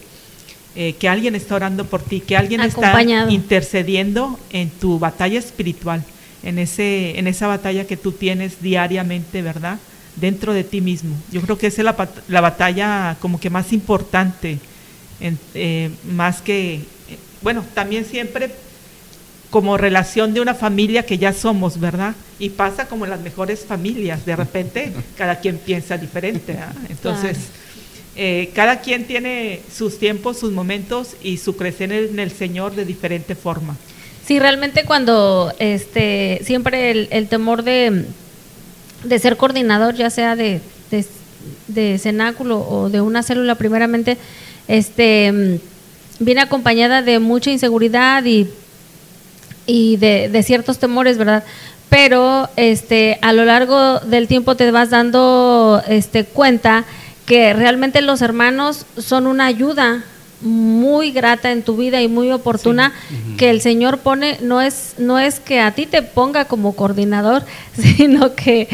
eh, 0.75 0.93
que 0.93 1.08
alguien 1.08 1.36
está 1.36 1.53
orando 1.53 1.86
por 1.86 2.01
ti, 2.01 2.21
que 2.21 2.36
alguien 2.36 2.62
está 2.62 2.99
intercediendo 3.29 4.39
en 4.49 4.71
tu 4.71 4.97
batalla 4.97 5.38
espiritual, 5.38 6.03
en, 6.41 6.58
ese, 6.58 7.19
en 7.19 7.27
esa 7.27 7.45
batalla 7.45 7.86
que 7.86 7.97
tú 7.97 8.13
tienes 8.13 8.63
diariamente, 8.63 9.43
¿verdad? 9.43 9.77
Dentro 10.15 10.51
de 10.51 10.63
ti 10.63 10.81
mismo. 10.81 11.15
Yo 11.31 11.39
creo 11.41 11.60
que 11.60 11.67
esa 11.67 11.81
es 11.81 11.86
la, 11.86 12.10
la 12.27 12.41
batalla 12.41 13.15
como 13.19 13.39
que 13.39 13.51
más 13.51 13.73
importante, 13.73 14.58
eh, 15.53 15.91
más 16.03 16.41
que, 16.41 16.79
bueno, 17.43 17.63
también 17.75 18.05
siempre 18.05 18.49
como 19.49 19.77
relación 19.77 20.34
de 20.34 20.41
una 20.41 20.53
familia 20.53 21.03
que 21.03 21.17
ya 21.17 21.34
somos, 21.34 21.79
¿verdad? 21.79 22.15
Y 22.39 22.49
pasa 22.49 22.88
como 22.88 23.05
en 23.05 23.12
las 23.12 23.21
mejores 23.21 23.65
familias, 23.65 24.25
de 24.25 24.36
repente 24.36 24.93
cada 25.17 25.39
quien 25.39 25.58
piensa 25.58 25.97
diferente, 25.97 26.58
¿ah? 26.60 26.73
entonces 26.89 27.38
eh, 28.17 28.51
cada 28.53 28.79
quien 28.79 29.05
tiene 29.05 29.62
sus 29.73 29.99
tiempos, 29.99 30.39
sus 30.39 30.53
momentos 30.53 31.15
y 31.21 31.38
su 31.38 31.58
crecer 31.58 31.91
en 31.91 32.19
el 32.19 32.31
Señor 32.31 32.73
de 32.73 32.86
diferente 32.86 33.36
forma. 33.36 33.75
Sí, 34.25 34.39
realmente 34.39 34.86
cuando 34.86 35.53
este 35.60 36.39
siempre 36.43 37.08
el, 37.12 37.27
temor 37.27 37.63
de, 37.63 38.05
de, 39.03 39.19
ser 39.19 39.36
coordinador, 39.36 39.95
ya 39.95 40.10
sea 40.10 40.36
de, 40.36 40.62
de, 41.67 41.97
cenáculo 41.99 42.60
o 42.60 42.89
de 42.89 43.01
una 43.01 43.21
célula 43.21 43.55
primeramente, 43.55 44.17
este 44.67 45.60
viene 46.19 46.41
acompañada 46.41 47.01
de 47.01 47.19
mucha 47.19 47.51
inseguridad 47.51 48.23
y 48.25 48.47
y 49.65 49.97
de, 49.97 50.30
de, 50.30 50.43
ciertos 50.43 50.80
temores, 50.80 51.17
¿verdad? 51.17 51.43
Pero 51.89 52.49
este, 52.56 53.19
a 53.21 53.34
lo 53.34 53.45
largo 53.45 53.99
del 53.99 54.28
tiempo 54.28 54.56
te 54.56 54.69
vas 54.71 54.89
dando 54.89 55.82
este, 55.88 56.25
cuenta 56.25 56.86
que 57.25 57.54
realmente 57.54 58.01
los 58.01 58.21
hermanos 58.21 58.86
son 58.97 59.28
una 59.28 59.45
ayuda 59.45 60.04
muy 60.41 61.12
grata 61.12 61.51
en 61.51 61.63
tu 61.63 61.75
vida 61.78 62.01
y 62.01 62.08
muy 62.08 62.32
oportuna 62.32 62.93
que 63.38 63.49
el 63.49 63.62
Señor 63.62 63.99
pone, 63.99 64.38
no 64.41 64.62
es, 64.62 64.95
no 64.97 65.17
es 65.17 65.39
que 65.39 65.60
a 65.60 65.71
ti 65.71 65.86
te 65.86 66.01
ponga 66.04 66.45
como 66.45 66.75
coordinador, 66.75 67.43
sino 67.73 68.36
que, 68.36 68.67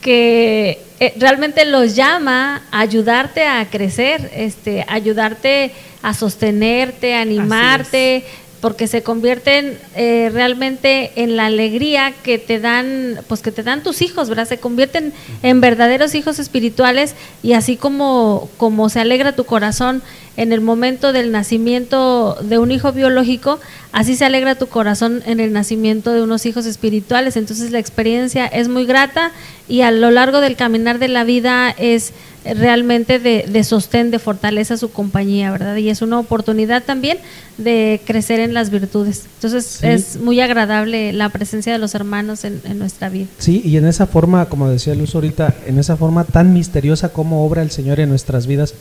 que 0.00 0.80
eh, 1.00 1.14
realmente 1.18 1.64
los 1.64 1.94
llama 1.94 2.62
a 2.70 2.80
ayudarte 2.80 3.44
a 3.46 3.68
crecer, 3.68 4.30
este, 4.34 4.84
ayudarte 4.88 5.72
a 6.02 6.14
sostenerte, 6.14 7.14
a 7.14 7.22
animarte, 7.22 8.24
porque 8.60 8.86
se 8.86 9.02
convierten 9.02 9.78
eh, 9.94 10.30
realmente 10.32 11.12
en 11.16 11.36
la 11.36 11.46
alegría 11.46 12.12
que 12.22 12.38
te 12.38 12.58
dan, 12.58 13.20
pues 13.28 13.40
que 13.40 13.52
te 13.52 13.62
dan 13.62 13.82
tus 13.82 14.02
hijos, 14.02 14.28
¿verdad? 14.28 14.48
Se 14.48 14.58
convierten 14.58 15.12
en 15.42 15.60
verdaderos 15.60 16.14
hijos 16.14 16.38
espirituales 16.38 17.14
y 17.42 17.52
así 17.52 17.76
como, 17.76 18.48
como 18.56 18.88
se 18.88 19.00
alegra 19.00 19.36
tu 19.36 19.44
corazón 19.44 20.02
en 20.38 20.52
el 20.52 20.60
momento 20.60 21.12
del 21.12 21.32
nacimiento 21.32 22.38
de 22.40 22.58
un 22.58 22.70
hijo 22.70 22.92
biológico, 22.92 23.58
así 23.90 24.14
se 24.14 24.24
alegra 24.24 24.54
tu 24.54 24.68
corazón 24.68 25.20
en 25.26 25.40
el 25.40 25.52
nacimiento 25.52 26.12
de 26.12 26.22
unos 26.22 26.46
hijos 26.46 26.64
espirituales. 26.64 27.36
Entonces 27.36 27.72
la 27.72 27.80
experiencia 27.80 28.46
es 28.46 28.68
muy 28.68 28.86
grata 28.86 29.32
y 29.66 29.80
a 29.80 29.90
lo 29.90 30.12
largo 30.12 30.40
del 30.40 30.54
caminar 30.54 31.00
de 31.00 31.08
la 31.08 31.24
vida 31.24 31.74
es 31.76 32.12
realmente 32.44 33.18
de, 33.18 33.46
de 33.48 33.64
sostén, 33.64 34.12
de 34.12 34.20
fortaleza 34.20 34.76
su 34.76 34.92
compañía, 34.92 35.50
¿verdad? 35.50 35.74
Y 35.74 35.88
es 35.88 36.02
una 36.02 36.20
oportunidad 36.20 36.84
también 36.84 37.18
de 37.56 38.00
crecer 38.06 38.38
en 38.38 38.54
las 38.54 38.70
virtudes. 38.70 39.24
Entonces 39.34 39.82
es 39.82 40.20
muy 40.20 40.40
agradable 40.40 41.12
la 41.12 41.30
presencia 41.30 41.72
de 41.72 41.80
los 41.80 41.96
hermanos 41.96 42.44
en, 42.44 42.60
en, 42.64 42.78
nuestra 42.78 43.08
vida. 43.08 43.26
Sí, 43.38 43.60
y 43.64 43.76
en 43.76 43.86
esa 43.86 44.06
forma, 44.06 44.44
como 44.44 44.70
decía 44.70 44.94
Luz 44.94 45.16
ahorita, 45.16 45.56
en 45.66 45.80
esa 45.80 45.96
forma 45.96 46.22
tan 46.22 46.52
misteriosa 46.52 47.08
como 47.08 47.44
obra 47.44 47.62
el 47.62 47.72
Señor 47.72 47.98
en 47.98 48.08
nuestras 48.08 48.46
vidas, 48.46 48.74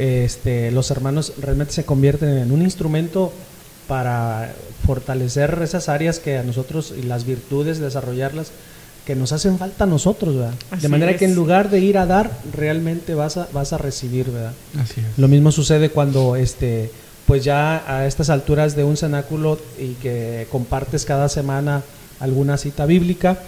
este, 0.00 0.70
los 0.70 0.90
hermanos 0.90 1.34
realmente 1.38 1.74
se 1.74 1.84
convierten 1.84 2.38
en 2.38 2.52
un 2.52 2.62
instrumento 2.62 3.32
para 3.86 4.54
fortalecer 4.86 5.58
esas 5.62 5.90
áreas 5.90 6.18
que 6.18 6.38
a 6.38 6.42
nosotros 6.42 6.94
y 6.96 7.02
las 7.02 7.26
virtudes, 7.26 7.80
desarrollarlas, 7.80 8.50
que 9.04 9.14
nos 9.14 9.32
hacen 9.32 9.58
falta 9.58 9.84
a 9.84 9.86
nosotros, 9.86 10.36
¿verdad? 10.36 10.54
de 10.80 10.88
manera 10.88 11.16
que 11.16 11.26
en 11.26 11.34
lugar 11.34 11.68
de 11.68 11.80
ir 11.80 11.98
a 11.98 12.06
dar, 12.06 12.30
realmente 12.52 13.14
vas 13.14 13.36
a, 13.36 13.48
vas 13.52 13.72
a 13.72 13.78
recibir, 13.78 14.30
¿verdad? 14.30 14.52
Así 14.80 15.00
es. 15.00 15.18
Lo 15.18 15.28
mismo 15.28 15.52
sucede 15.52 15.90
cuando, 15.90 16.36
este, 16.36 16.90
pues 17.26 17.44
ya 17.44 17.84
a 17.86 18.06
estas 18.06 18.30
alturas 18.30 18.76
de 18.76 18.84
un 18.84 18.96
cenáculo 18.96 19.58
y 19.78 19.94
que 19.94 20.46
compartes 20.50 21.04
cada 21.04 21.28
semana 21.28 21.82
alguna 22.20 22.56
cita 22.56 22.86
bíblica, 22.86 23.38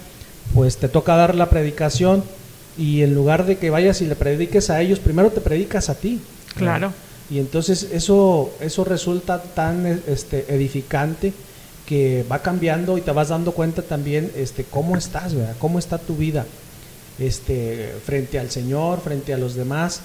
pues 0.53 0.77
te 0.77 0.87
toca 0.87 1.15
dar 1.15 1.33
la 1.33 1.49
predicación 1.49 2.23
y 2.77 3.01
en 3.01 3.13
lugar 3.13 3.45
de 3.45 3.57
que 3.57 3.69
vayas 3.69 4.01
y 4.01 4.07
le 4.07 4.15
prediques 4.15 4.69
a 4.69 4.81
ellos, 4.81 4.99
primero 4.99 5.31
te 5.31 5.41
predicas 5.41 5.89
a 5.89 5.95
ti. 5.95 6.19
Claro. 6.55 6.93
Y 7.29 7.39
entonces 7.39 7.89
eso, 7.91 8.51
eso 8.59 8.83
resulta 8.83 9.41
tan 9.41 9.85
este, 10.07 10.53
edificante 10.53 11.33
que 11.85 12.25
va 12.31 12.39
cambiando 12.39 12.97
y 12.97 13.01
te 13.01 13.11
vas 13.11 13.29
dando 13.29 13.53
cuenta 13.53 13.81
también 13.81 14.31
este, 14.35 14.63
cómo 14.63 14.95
estás, 14.95 15.33
¿verdad? 15.33 15.55
cómo 15.59 15.79
está 15.79 15.97
tu 15.97 16.15
vida 16.15 16.45
este, 17.19 17.93
frente 18.05 18.39
al 18.39 18.51
Señor, 18.51 19.01
frente 19.01 19.33
a 19.33 19.37
los 19.37 19.55
demás. 19.55 20.01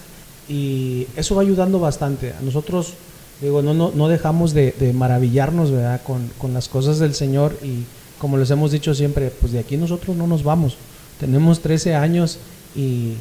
Y 0.48 1.06
eso 1.16 1.34
va 1.34 1.42
ayudando 1.42 1.78
bastante. 1.78 2.32
Nosotros, 2.40 2.94
digo, 3.40 3.62
no, 3.62 3.74
no, 3.74 3.92
no 3.94 4.08
dejamos 4.08 4.54
de, 4.54 4.74
maravillarnos 4.94 5.70
¿verdad? 5.70 6.00
Con, 6.02 6.30
con 6.38 6.54
las 6.54 6.68
cosas 6.68 6.98
del 6.98 7.14
Señor 7.14 7.56
y 7.62 7.84
como 8.18 8.36
les 8.36 8.50
hemos 8.50 8.72
dicho 8.72 8.94
siempre, 8.94 9.30
pues 9.30 9.52
de 9.52 9.60
aquí 9.60 9.76
nosotros 9.76 10.16
no 10.16 10.26
nos 10.26 10.42
vamos. 10.42 10.76
Tenemos 11.20 11.60
13 11.60 11.94
años 11.94 12.38
y 12.74 13.14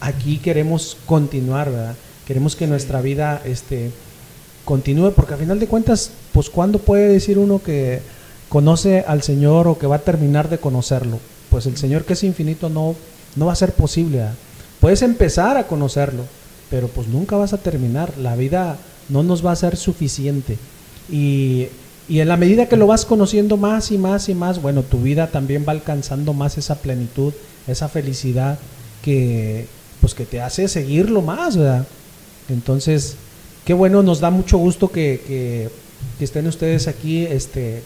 aquí 0.00 0.38
queremos 0.38 0.96
continuar, 1.06 1.70
¿verdad? 1.70 1.94
Queremos 2.28 2.54
que 2.54 2.68
nuestra 2.68 3.00
vida 3.00 3.42
este, 3.44 3.90
continúe, 4.64 5.10
porque 5.12 5.34
a 5.34 5.38
final 5.38 5.58
de 5.58 5.66
cuentas, 5.66 6.12
pues 6.32 6.48
¿cuándo 6.48 6.78
puede 6.78 7.08
decir 7.08 7.38
uno 7.38 7.60
que 7.60 8.00
conoce 8.48 9.04
al 9.08 9.22
Señor 9.22 9.66
o 9.66 9.78
que 9.78 9.88
va 9.88 9.96
a 9.96 10.00
terminar 10.00 10.48
de 10.48 10.58
conocerlo? 10.58 11.18
pues 11.50 11.66
el 11.66 11.76
Señor 11.76 12.04
que 12.04 12.12
es 12.12 12.24
infinito 12.24 12.68
no, 12.68 12.94
no 13.36 13.46
va 13.46 13.52
a 13.52 13.56
ser 13.56 13.72
posible. 13.72 14.22
Puedes 14.80 15.02
empezar 15.02 15.56
a 15.56 15.66
conocerlo, 15.66 16.24
pero 16.70 16.88
pues 16.88 17.08
nunca 17.08 17.36
vas 17.36 17.52
a 17.52 17.58
terminar. 17.58 18.16
La 18.18 18.36
vida 18.36 18.76
no 19.08 19.22
nos 19.22 19.44
va 19.44 19.52
a 19.52 19.56
ser 19.56 19.76
suficiente. 19.76 20.58
Y, 21.10 21.68
y 22.08 22.20
en 22.20 22.28
la 22.28 22.36
medida 22.36 22.68
que 22.68 22.76
lo 22.76 22.86
vas 22.86 23.04
conociendo 23.04 23.56
más 23.56 23.90
y 23.90 23.98
más 23.98 24.28
y 24.28 24.34
más, 24.34 24.62
bueno, 24.62 24.82
tu 24.82 24.98
vida 24.98 25.28
también 25.28 25.64
va 25.66 25.72
alcanzando 25.72 26.32
más 26.32 26.58
esa 26.58 26.76
plenitud, 26.76 27.32
esa 27.66 27.88
felicidad 27.88 28.58
que 29.02 29.66
pues 30.00 30.14
que 30.14 30.26
te 30.26 30.40
hace 30.40 30.68
seguirlo 30.68 31.22
más, 31.22 31.56
¿verdad? 31.56 31.86
Entonces, 32.48 33.16
qué 33.64 33.74
bueno, 33.74 34.02
nos 34.02 34.20
da 34.20 34.30
mucho 34.30 34.58
gusto 34.58 34.88
que, 34.88 35.20
que, 35.26 35.68
que 36.18 36.24
estén 36.24 36.46
ustedes 36.46 36.88
aquí, 36.88 37.24
este, 37.26 37.82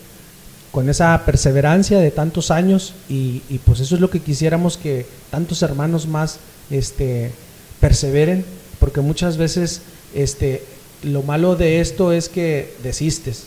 con 0.72 0.88
esa 0.88 1.22
perseverancia 1.27 1.98
de 2.01 2.11
tantos 2.11 2.51
años 2.51 2.94
y, 3.09 3.40
pues 3.64 3.79
eso 3.81 3.94
es 3.94 4.01
lo 4.01 4.11
que 4.11 4.20
quisiéramos 4.20 4.79
que 4.79 5.07
tantos 5.31 5.62
hermanos 5.62 6.09
más 6.09 6.38
este, 6.70 7.31
perseveren, 7.79 8.44
porque 8.81 9.03
muchas 9.03 9.37
veces 9.37 9.83
este, 10.14 10.64
lo 11.03 11.22
malo 11.22 11.57
de 11.57 11.81
esto 11.81 12.11
es 12.11 12.31
que 12.31 12.75
desistes. 12.83 13.44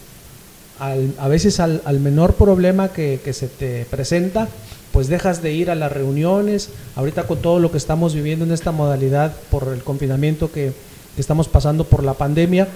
a 0.79 1.27
veces 1.27 1.59
al, 1.59 1.99
menor 1.99 2.35
problema 2.35 2.89
que, 2.89 3.19
se 3.33 3.47
te 3.47 3.85
presenta, 3.85 4.47
pues 4.91 5.07
dejas 5.07 5.41
de 5.41 5.51
ir 5.51 5.71
a 5.71 5.75
las 5.75 5.91
reuniones. 5.91 6.69
Ahorita 6.95 7.23
con 7.23 7.41
todo 7.41 7.59
lo 7.59 7.71
que 7.71 7.79
estamos 7.79 8.13
viviendo 8.13 8.45
en 8.45 8.51
esta 8.51 8.71
modalidad 8.71 9.33
por 9.49 9.73
el 9.73 9.83
confinamiento 9.83 10.51
que 10.51 10.73
estamos 11.17 11.47
pasando 11.47 11.83
por 11.83 12.03
la 12.03 12.13
pandemia, 12.13 12.67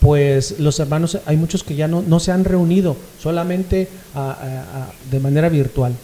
pues 0.00 0.60
los 0.60 0.78
hermanos, 0.78 1.18
hay 1.26 1.36
muchos 1.36 1.64
que 1.64 1.74
ya 1.74 1.88
no, 1.88 2.02
no 2.02 2.20
se 2.20 2.32
han 2.32 2.44
reunido, 2.44 2.96
solamente 3.20 3.88
de 5.10 5.20
manera 5.20 5.48
virtual. 5.48 5.94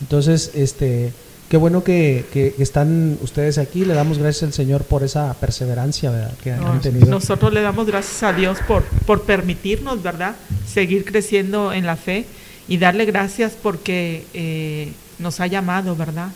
Entonces, 0.00 0.52
este, 0.54 1.12
qué 1.48 1.56
bueno 1.56 1.82
que, 1.82 2.24
que, 2.32 2.54
están 2.58 3.18
ustedes 3.22 3.58
aquí, 3.58 3.84
le 3.84 3.94
damos 3.94 4.18
gracias 4.18 4.44
al 4.44 4.52
Señor 4.52 4.84
por 4.84 5.02
esa 5.02 5.34
perseverancia 5.34 6.10
¿verdad? 6.10 6.32
que 6.42 6.52
han 6.52 6.80
tenido. 6.80 7.06
Nosotros 7.06 7.52
le 7.52 7.60
damos 7.60 7.86
gracias 7.86 8.22
a 8.22 8.32
Dios 8.32 8.58
por, 8.66 8.84
por 8.84 9.22
permitirnos, 9.22 10.02
¿verdad?, 10.02 10.36
seguir 10.66 11.04
creciendo 11.04 11.72
en 11.72 11.86
la 11.86 11.96
fe 11.96 12.24
y 12.68 12.78
darle 12.78 13.04
gracias 13.04 13.52
porque 13.60 14.24
eh, 14.32 14.92
nos 15.18 15.40
ha 15.40 15.48
llamado, 15.48 15.96
¿verdad?, 15.96 16.28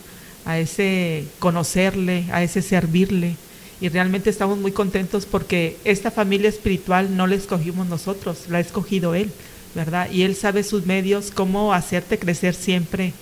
a 0.44 0.58
ese 0.58 1.24
conocerle, 1.38 2.26
a 2.32 2.42
ese 2.42 2.60
servirle 2.60 3.36
y 3.80 3.88
realmente 3.88 4.30
estamos 4.30 4.58
muy 4.58 4.72
contentos 4.72 5.26
porque 5.26 5.76
esta 5.84 6.10
familia 6.10 6.48
espiritual 6.48 7.16
no 7.16 7.26
la 7.26 7.34
escogimos 7.34 7.86
nosotros, 7.88 8.44
la 8.48 8.58
ha 8.58 8.60
escogido 8.60 9.14
Él, 9.14 9.30
¿verdad? 9.74 10.10
Y 10.10 10.22
Él 10.22 10.36
sabe 10.36 10.62
sus 10.62 10.86
medios, 10.86 11.30
cómo 11.32 11.72
hacerte 11.74 12.18
crecer 12.18 12.54
siempre 12.54 13.12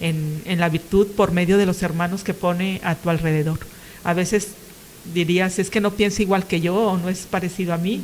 en, 0.00 0.42
en 0.44 0.60
la 0.60 0.68
virtud 0.68 1.08
por 1.08 1.32
medio 1.32 1.58
de 1.58 1.66
los 1.66 1.82
hermanos 1.82 2.24
que 2.24 2.34
pone 2.34 2.80
a 2.84 2.94
tu 2.94 3.10
alrededor. 3.10 3.58
A 4.04 4.14
veces 4.14 4.48
dirías, 5.12 5.58
es 5.58 5.70
que 5.70 5.80
no 5.80 5.92
piensa 5.92 6.22
igual 6.22 6.46
que 6.46 6.60
yo 6.60 6.74
o 6.74 6.98
no 6.98 7.08
es 7.08 7.20
parecido 7.20 7.74
a 7.74 7.78
mí, 7.78 8.02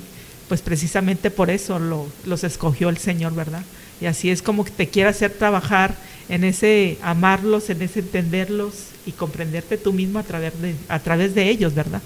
pues 0.49 0.61
precisamente 0.61 1.31
por 1.31 1.51
eso 1.51 1.79
lo, 1.79 2.07
los 2.25 2.45
escogió 2.45 2.89
el 2.89 2.99
Señor, 2.99 3.35
¿verdad? 3.35 3.63
Y 4.01 4.07
así 4.07 4.31
es 4.31 4.43
como 4.43 4.65
que 4.65 4.71
te 4.71 4.89
quiere 4.89 5.09
hacer 5.09 5.33
trabajar 5.33 5.95
en 6.29 6.45
ese 6.45 6.99
amarlos, 7.03 7.71
en 7.71 7.83
ese 7.83 8.01
entenderlos 8.01 8.87
y 9.07 9.13
comprenderte 9.13 9.77
tú 9.77 9.93
mismo 9.93 10.19
a 10.19 10.23
través 10.23 10.61
de, 10.61 10.75
a 10.89 10.99
través 10.99 11.35
de 11.35 11.49
ellos, 11.49 11.75
¿verdad? 11.75 12.01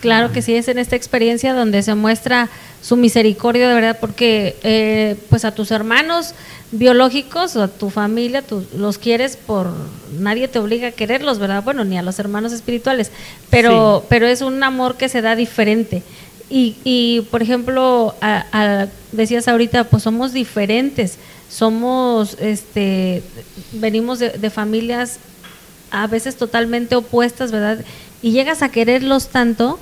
Claro 0.00 0.32
que 0.32 0.40
sí, 0.40 0.54
es 0.54 0.68
en 0.68 0.78
esta 0.78 0.96
experiencia 0.96 1.52
donde 1.52 1.82
se 1.82 1.94
muestra 1.94 2.48
su 2.80 2.96
misericordia 2.96 3.68
de 3.68 3.74
verdad, 3.74 3.98
porque 4.00 4.56
eh, 4.62 5.16
pues 5.28 5.44
a 5.44 5.52
tus 5.52 5.70
hermanos 5.70 6.34
biológicos 6.72 7.56
o 7.56 7.62
a 7.64 7.68
tu 7.68 7.90
familia, 7.90 8.42
tú 8.42 8.64
los 8.74 8.98
quieres 8.98 9.36
por, 9.36 9.72
nadie 10.18 10.48
te 10.48 10.58
obliga 10.58 10.88
a 10.88 10.92
quererlos, 10.92 11.38
¿verdad? 11.38 11.62
Bueno, 11.64 11.84
ni 11.84 11.98
a 11.98 12.02
los 12.02 12.18
hermanos 12.18 12.52
espirituales, 12.52 13.10
pero, 13.50 14.06
pero 14.08 14.26
es 14.26 14.40
un 14.40 14.62
amor 14.62 14.96
que 14.96 15.08
se 15.08 15.20
da 15.20 15.36
diferente. 15.36 16.02
Y, 16.48 16.76
y 16.82 17.22
por 17.30 17.42
ejemplo, 17.42 18.14
decías 19.12 19.48
ahorita, 19.48 19.84
pues 19.84 20.02
somos 20.02 20.32
diferentes, 20.32 21.18
somos, 21.50 22.36
este, 22.40 23.22
venimos 23.72 24.20
de, 24.20 24.50
familias 24.50 25.18
a 25.90 26.06
veces 26.06 26.36
totalmente 26.36 26.94
opuestas, 26.94 27.50
¿verdad? 27.50 27.84
Y 28.22 28.30
llegas 28.30 28.62
a 28.62 28.70
quererlos 28.70 29.28
tanto 29.28 29.78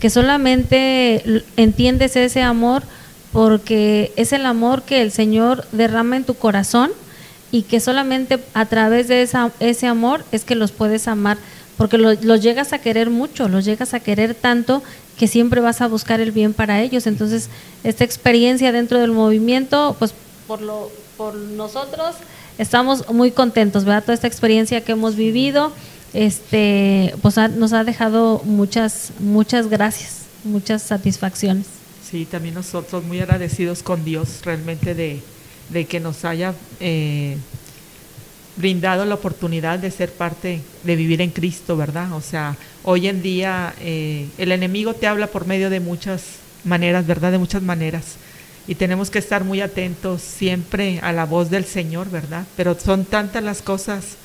que 0.00 0.10
solamente 0.10 1.44
entiendes 1.56 2.16
ese 2.16 2.42
amor 2.42 2.82
porque 3.32 4.12
es 4.16 4.32
el 4.32 4.44
amor 4.44 4.82
que 4.82 5.00
el 5.00 5.12
Señor 5.12 5.64
derrama 5.70 6.16
en 6.16 6.24
tu 6.24 6.34
corazón 6.34 6.90
y 7.52 7.62
que 7.62 7.78
solamente 7.78 8.40
a 8.52 8.66
través 8.66 9.06
de 9.06 9.22
esa, 9.22 9.52
ese 9.60 9.86
amor 9.86 10.24
es 10.32 10.44
que 10.44 10.56
los 10.56 10.72
puedes 10.72 11.06
amar, 11.06 11.38
porque 11.76 11.98
los 11.98 12.42
llegas 12.42 12.72
a 12.72 12.80
querer 12.80 13.10
mucho, 13.10 13.48
los 13.48 13.64
llegas 13.64 13.94
a 13.94 14.00
querer 14.00 14.34
tanto 14.34 14.82
que 15.18 15.28
siempre 15.28 15.60
vas 15.60 15.80
a 15.80 15.86
buscar 15.86 16.20
el 16.20 16.32
bien 16.32 16.52
para 16.52 16.82
ellos. 16.82 17.06
Entonces, 17.06 17.48
esta 17.84 18.04
experiencia 18.04 18.72
dentro 18.72 18.98
del 18.98 19.12
movimiento, 19.12 19.94
pues 19.98 20.14
por 20.48 20.60
lo 20.62 20.90
por 21.22 21.36
nosotros 21.36 22.16
estamos 22.58 23.08
muy 23.08 23.30
contentos, 23.30 23.84
¿verdad? 23.84 24.02
Toda 24.02 24.14
esta 24.14 24.26
experiencia 24.26 24.80
que 24.80 24.90
hemos 24.90 25.14
vivido, 25.14 25.72
este, 26.14 27.14
pues 27.22 27.36
nos 27.36 27.72
ha 27.72 27.84
dejado 27.84 28.42
muchas, 28.44 29.12
muchas 29.20 29.68
gracias, 29.68 30.22
muchas 30.42 30.82
satisfacciones. 30.82 31.66
Sí, 32.10 32.26
también 32.26 32.56
nosotros 32.56 33.04
muy 33.04 33.20
agradecidos 33.20 33.84
con 33.84 34.04
Dios 34.04 34.40
realmente 34.42 34.96
de, 34.96 35.84
que 35.86 36.00
nos 36.00 36.24
haya 36.24 36.54
eh, 36.80 37.36
brindado 38.56 39.04
la 39.04 39.14
oportunidad 39.14 39.78
de 39.78 39.92
ser 39.92 40.12
parte, 40.12 40.60
de 40.82 40.96
vivir 40.96 41.20
en 41.20 41.30
Cristo, 41.30 41.76
¿verdad? 41.76 42.12
O 42.14 42.20
sea, 42.20 42.56
hoy 42.82 43.06
en 43.06 43.22
día 43.22 43.74
eh, 43.80 44.26
el 44.38 44.50
enemigo 44.50 44.94
te 44.94 45.06
habla 45.06 45.28
por 45.28 45.46
medio 45.46 45.70
de 45.70 45.78
muchas 45.78 46.24
maneras, 46.64 47.06
¿verdad? 47.06 47.30
De 47.30 47.38
muchas 47.38 47.62
maneras 47.62 48.16
y 48.66 48.76
tenemos 48.76 49.10
que 49.10 49.18
estar 49.18 49.44
muy 49.44 49.60
atentos 49.60 50.22
siempre 50.22 51.00
a 51.02 51.12
la 51.12 51.24
voz 51.24 51.50
del 51.50 51.64
Señor, 51.64 52.10
¿verdad? 52.10 52.46
Pero 52.56 52.78
son 52.78 53.04
tantas 53.04 53.42
las 53.42 53.62
cosas 53.62 54.16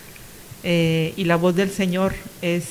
eh, 0.63 1.13
y 1.17 1.23
la 1.23 1.35
voz 1.35 1.55
del 1.55 1.71
Señor 1.71 2.13
es 2.41 2.65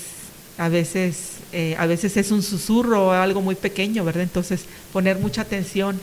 a 0.59 0.69
veces, 0.69 1.39
eh, 1.53 1.77
a 1.79 1.87
veces 1.87 2.17
es 2.17 2.31
un 2.31 2.43
susurro 2.43 3.09
o 3.09 3.11
algo 3.11 3.43
muy 3.43 3.55
pequeño, 3.55 4.05
¿verdad? 4.05 4.23
Entonces 4.23 4.65
poner 4.93 5.19
mucha 5.19 5.43
atención 5.43 6.01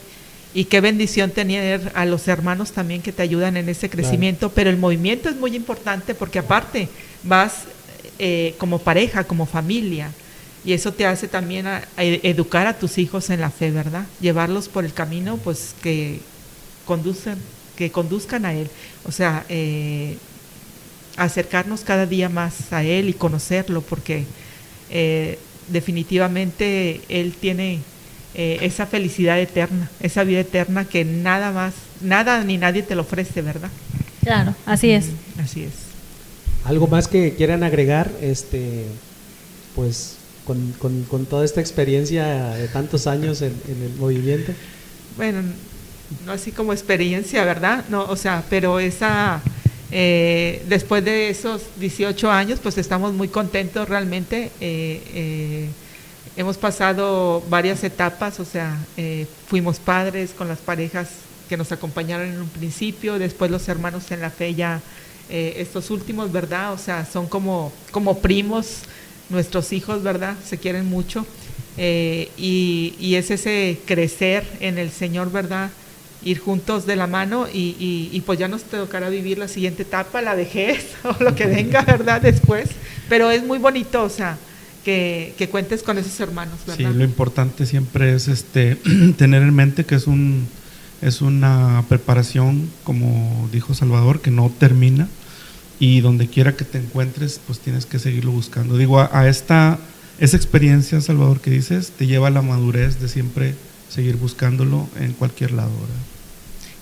y 0.53 0.65
qué 0.65 0.81
bendición 0.81 1.31
tener 1.31 1.91
a 1.95 2.05
los 2.05 2.27
hermanos 2.27 2.71
también 2.73 3.01
que 3.01 3.11
te 3.11 3.23
ayudan 3.23 3.57
en 3.57 3.69
ese 3.69 3.89
crecimiento, 3.89 4.49
pero 4.49 4.69
el 4.69 4.77
movimiento 4.77 5.29
es 5.29 5.35
muy 5.35 5.55
importante 5.55 6.13
porque 6.13 6.39
aparte 6.39 6.89
vas 7.23 7.63
eh, 8.19 8.53
como 8.59 8.79
pareja, 8.79 9.23
como 9.23 9.47
familia, 9.47 10.11
y 10.65 10.73
eso 10.73 10.93
te 10.93 11.05
hace 11.05 11.27
también 11.27 11.65
educar 11.97 12.67
a 12.67 12.77
tus 12.77 12.97
hijos 12.97 13.29
en 13.29 13.41
la 13.41 13.49
fe, 13.49 13.71
¿verdad? 13.71 14.05
Llevarlos 14.21 14.69
por 14.69 14.85
el 14.85 14.93
camino, 14.93 15.37
pues 15.37 15.75
que 15.81 16.19
conduzcan, 16.85 17.37
que 17.75 17.91
conduzcan 17.91 18.45
a 18.45 18.53
Él. 18.53 18.69
O 19.05 19.11
sea, 19.11 19.45
eh, 19.49 20.17
acercarnos 21.17 21.81
cada 21.81 22.05
día 22.05 22.29
más 22.29 22.71
a 22.71 22.83
Él 22.83 23.09
y 23.09 23.13
conocerlo, 23.13 23.81
porque 23.81 24.25
eh, 24.89 25.37
definitivamente 25.67 27.01
Él 27.09 27.33
tiene 27.33 27.79
eh, 28.33 28.59
esa 28.61 28.85
felicidad 28.85 29.39
eterna, 29.39 29.89
esa 29.99 30.23
vida 30.23 30.39
eterna 30.39 30.85
que 30.85 31.03
nada 31.03 31.51
más, 31.51 31.73
nada 32.01 32.41
ni 32.45 32.57
nadie 32.57 32.83
te 32.83 32.95
lo 32.95 33.01
ofrece, 33.01 33.41
¿verdad? 33.41 33.69
Claro, 34.23 34.55
así 34.65 34.91
es. 34.91 35.09
Así 35.37 35.63
es. 35.63 35.73
Algo 36.63 36.87
más 36.87 37.09
que 37.09 37.35
quieran 37.35 37.63
agregar, 37.63 38.09
este, 38.21 38.85
pues 39.75 40.19
con, 40.45 40.73
con, 40.73 41.03
con, 41.03 41.25
toda 41.25 41.45
esta 41.45 41.61
experiencia 41.61 42.51
de 42.51 42.67
tantos 42.67 43.07
años 43.07 43.41
en, 43.41 43.53
el 43.67 43.93
movimiento? 43.99 44.51
Bueno, 45.17 45.41
no 46.25 46.31
así 46.31 46.51
como 46.51 46.73
experiencia, 46.73 47.43
¿verdad? 47.45 47.85
No, 47.89 48.03
o 48.05 48.15
sea, 48.15 48.43
pero 48.49 48.79
esa, 48.79 49.41
eh, 49.91 50.63
después 50.67 51.03
de 51.05 51.29
esos 51.29 51.61
18 51.77 52.31
años, 52.31 52.59
pues 52.61 52.77
estamos 52.77 53.13
muy 53.13 53.27
contentos 53.27 53.87
realmente. 53.87 54.51
Eh, 54.59 55.01
eh, 55.13 55.69
hemos 56.35 56.57
pasado 56.57 57.43
varias 57.49 57.83
etapas, 57.83 58.39
o 58.39 58.45
sea, 58.45 58.77
fuimos 59.47 59.79
padres 59.79 60.31
con 60.31 60.47
las 60.47 60.59
parejas 60.59 61.09
que 61.47 61.57
nos 61.57 61.71
acompañaron 61.71 62.27
en 62.27 62.41
un 62.41 62.49
principio, 62.49 63.19
después 63.19 63.51
los 63.51 63.67
hermanos 63.69 64.09
en 64.11 64.21
la 64.21 64.31
fe 64.31 64.55
ya, 64.55 64.81
estos 65.29 65.89
últimos, 65.89 66.31
¿verdad? 66.31 66.73
O 66.73 66.77
sea, 66.77 67.05
son 67.05 67.27
como, 67.27 67.71
como 67.91 68.19
primos 68.19 68.81
nuestros 69.33 69.73
hijos, 69.73 70.03
¿verdad? 70.03 70.35
Se 70.45 70.57
quieren 70.57 70.85
mucho. 70.85 71.25
Eh, 71.77 72.29
y, 72.37 73.15
es 73.15 73.31
ese 73.31 73.79
crecer 73.85 74.45
en 74.59 74.77
el 74.77 74.91
Señor, 74.91 75.31
¿verdad? 75.31 75.71
Ir 76.23 76.39
juntos 76.39 76.85
de 76.85 76.95
la 76.95 77.07
mano 77.07 77.47
y, 77.51 78.21
pues 78.25 78.39
ya 78.39 78.47
nos 78.47 78.63
tocará 78.63 79.09
vivir 79.09 79.37
la 79.37 79.47
siguiente 79.47 79.81
etapa, 79.81 80.21
la 80.21 80.35
vejez 80.35 80.85
o 81.03 81.21
lo 81.21 81.35
que 81.35 81.47
venga, 81.47 81.81
¿verdad? 81.81 82.21
Después. 82.21 82.69
Pero 83.09 83.29
es 83.29 83.43
muy 83.43 83.57
bonito, 83.57 84.03
o 84.03 84.09
sea, 84.09 84.37
que, 84.85 85.49
cuentes 85.51 85.83
con 85.83 85.97
esos 85.97 86.17
hermanos, 86.19 86.59
¿verdad? 86.65 86.91
Sí, 86.91 86.97
lo 86.97 87.03
importante 87.03 87.65
siempre 87.65 88.13
es 88.13 88.27
este 88.27 88.75
tener 89.17 89.41
en 89.41 89.53
mente 89.53 89.85
que 89.85 89.95
es 89.95 90.07
un 90.07 90.47
es 91.01 91.21
una 91.21 91.83
preparación, 91.89 92.69
como 92.85 93.49
dijo 93.51 93.73
Salvador, 93.73 94.21
que 94.21 94.31
no 94.31 94.49
termina 94.57 95.09
y 95.83 95.99
donde 95.99 96.29
quiera 96.29 96.55
que 96.55 96.63
te 96.63 96.77
encuentres, 96.77 97.41
pues 97.45 97.59
tienes 97.59 97.85
que 97.85 97.99
seguirlo 97.99 98.31
buscando. 98.31 98.77
Digo, 98.77 99.01
a, 99.01 99.27
esta, 99.27 99.77
esa 100.17 100.37
experiencia, 100.37 101.01
Salvador, 101.01 101.41
que 101.41 101.51
dices, 101.51 101.91
te 101.91 102.07
lleva 102.07 102.29
a 102.29 102.31
la 102.31 102.41
madurez 102.41 103.01
de 103.01 103.09
siempre 103.09 103.53
seguir 103.89 104.15
buscándolo 104.15 104.87
en 104.97 105.11
cualquier 105.11 105.51
lado. 105.51 105.71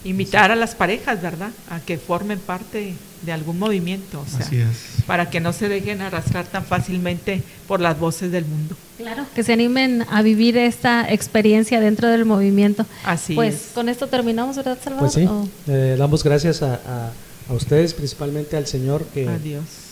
Invitar 0.03 0.51
a 0.51 0.55
las 0.55 0.75
parejas, 0.75 1.19
¿verdad? 1.19 1.49
A 1.71 1.79
que 1.79 1.97
formen 1.97 2.37
parte 2.37 2.93
de 3.23 3.31
algún 3.31 3.57
movimiento, 3.57 4.21
o 4.21 4.29
sea, 4.29 4.45
Así 4.45 4.57
es. 4.57 5.03
para 5.07 5.31
que 5.31 5.39
no 5.39 5.51
se 5.51 5.67
dejen 5.67 6.01
arrastrar 6.01 6.45
tan 6.45 6.63
fácilmente 6.63 7.41
por 7.67 7.81
las 7.81 7.99
voces 7.99 8.31
del 8.31 8.45
mundo. 8.45 8.75
Claro, 8.97 9.25
que 9.33 9.41
se 9.41 9.53
animen 9.53 10.05
a 10.11 10.21
vivir 10.21 10.57
esta 10.57 11.11
experiencia 11.11 11.79
dentro 11.79 12.07
del 12.07 12.25
movimiento. 12.25 12.85
Así 13.03 13.33
pues 13.33 13.71
con 13.73 13.89
esto 13.89 14.05
terminamos, 14.05 14.57
¿verdad, 14.57 14.77
Salvador? 14.83 15.11
Pues 15.11 15.13
sí, 15.13 15.27
eh, 15.71 15.95
damos 15.97 16.23
gracias 16.23 16.61
a, 16.61 16.75
a, 16.75 17.11
ustedes, 17.49 17.93
principalmente 17.93 18.57
al 18.57 18.67
Señor 18.67 19.05
que 19.13 19.27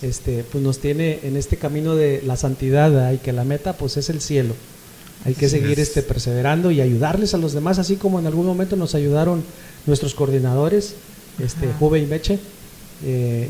este, 0.01 0.43
pues 0.51 0.63
nos 0.63 0.79
tiene 0.79 1.19
en 1.23 1.35
este 1.35 1.57
camino 1.57 1.95
de 1.95 2.21
la 2.25 2.37
santidad 2.37 3.11
y 3.11 3.17
que 3.17 3.33
la 3.33 3.43
meta 3.43 3.73
pues 3.73 3.97
es 3.97 4.09
el 4.09 4.21
cielo. 4.21 4.55
Hay 5.25 5.33
que 5.33 5.49
seguir 5.49 5.79
este, 5.79 6.01
perseverando 6.01 6.71
y 6.71 6.79
ayudarles 6.79 7.33
a 7.33 7.37
los 7.37 7.53
demás, 7.53 7.77
así 7.77 7.97
como 7.97 8.19
en 8.19 8.27
algún 8.27 8.45
momento 8.45 8.77
nos 8.77 8.95
ayudaron 8.95 9.43
nuestros 9.85 10.15
coordinadores, 10.15 10.95
este, 11.39 11.67
Juve 11.79 11.99
y 11.99 12.05
Meche. 12.05 12.39
Eh, 13.03 13.49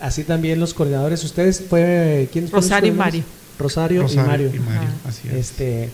así 0.00 0.24
también 0.24 0.60
los 0.60 0.74
coordinadores, 0.74 1.24
ustedes 1.24 1.62
fue 1.68 2.28
quién 2.30 2.50
Rosario 2.50 2.92
y 2.92 2.94
Mario. 2.94 3.24
Rosario, 3.58 4.06
y 4.06 4.16
Mario. 4.16 4.50
Este, 5.32 5.88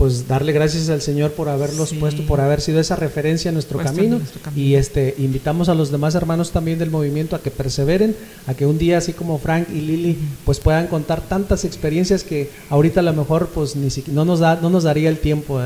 pues 0.00 0.26
darle 0.26 0.52
gracias 0.52 0.88
al 0.88 1.02
Señor 1.02 1.32
por 1.32 1.50
haberlos 1.50 1.92
puesto, 1.92 2.24
por 2.24 2.40
haber 2.40 2.62
sido 2.62 2.80
esa 2.80 2.96
referencia 2.96 3.50
a 3.50 3.52
nuestro, 3.52 3.78
camino, 3.78 4.18
Y 4.56 4.76
este 4.76 5.14
invitamos 5.18 5.68
a 5.68 5.74
los 5.74 5.92
demás 5.92 6.14
hermanos 6.14 6.52
también 6.52 6.78
del 6.78 6.90
movimiento 6.90 7.36
a 7.36 7.42
que 7.42 7.50
perseveren, 7.50 8.16
a 8.46 8.54
que 8.54 8.64
un 8.64 8.78
día 8.78 8.96
así 8.96 9.12
como 9.12 9.36
Frank 9.38 9.68
y 9.68 9.82
Lili 9.82 10.16
pues 10.46 10.58
puedan 10.58 10.86
contar 10.86 11.20
tantas 11.20 11.66
experiencias 11.66 12.24
que 12.24 12.48
ahorita 12.70 13.00
a 13.00 13.02
lo 13.02 13.12
mejor 13.12 13.48
pues 13.48 13.76
ni 13.76 13.90
no 14.06 14.24
nos 14.24 14.40
da 14.40 14.58
no 14.62 14.70
nos 14.70 14.84
daría 14.84 15.10
el 15.10 15.18
tiempo, 15.18 15.60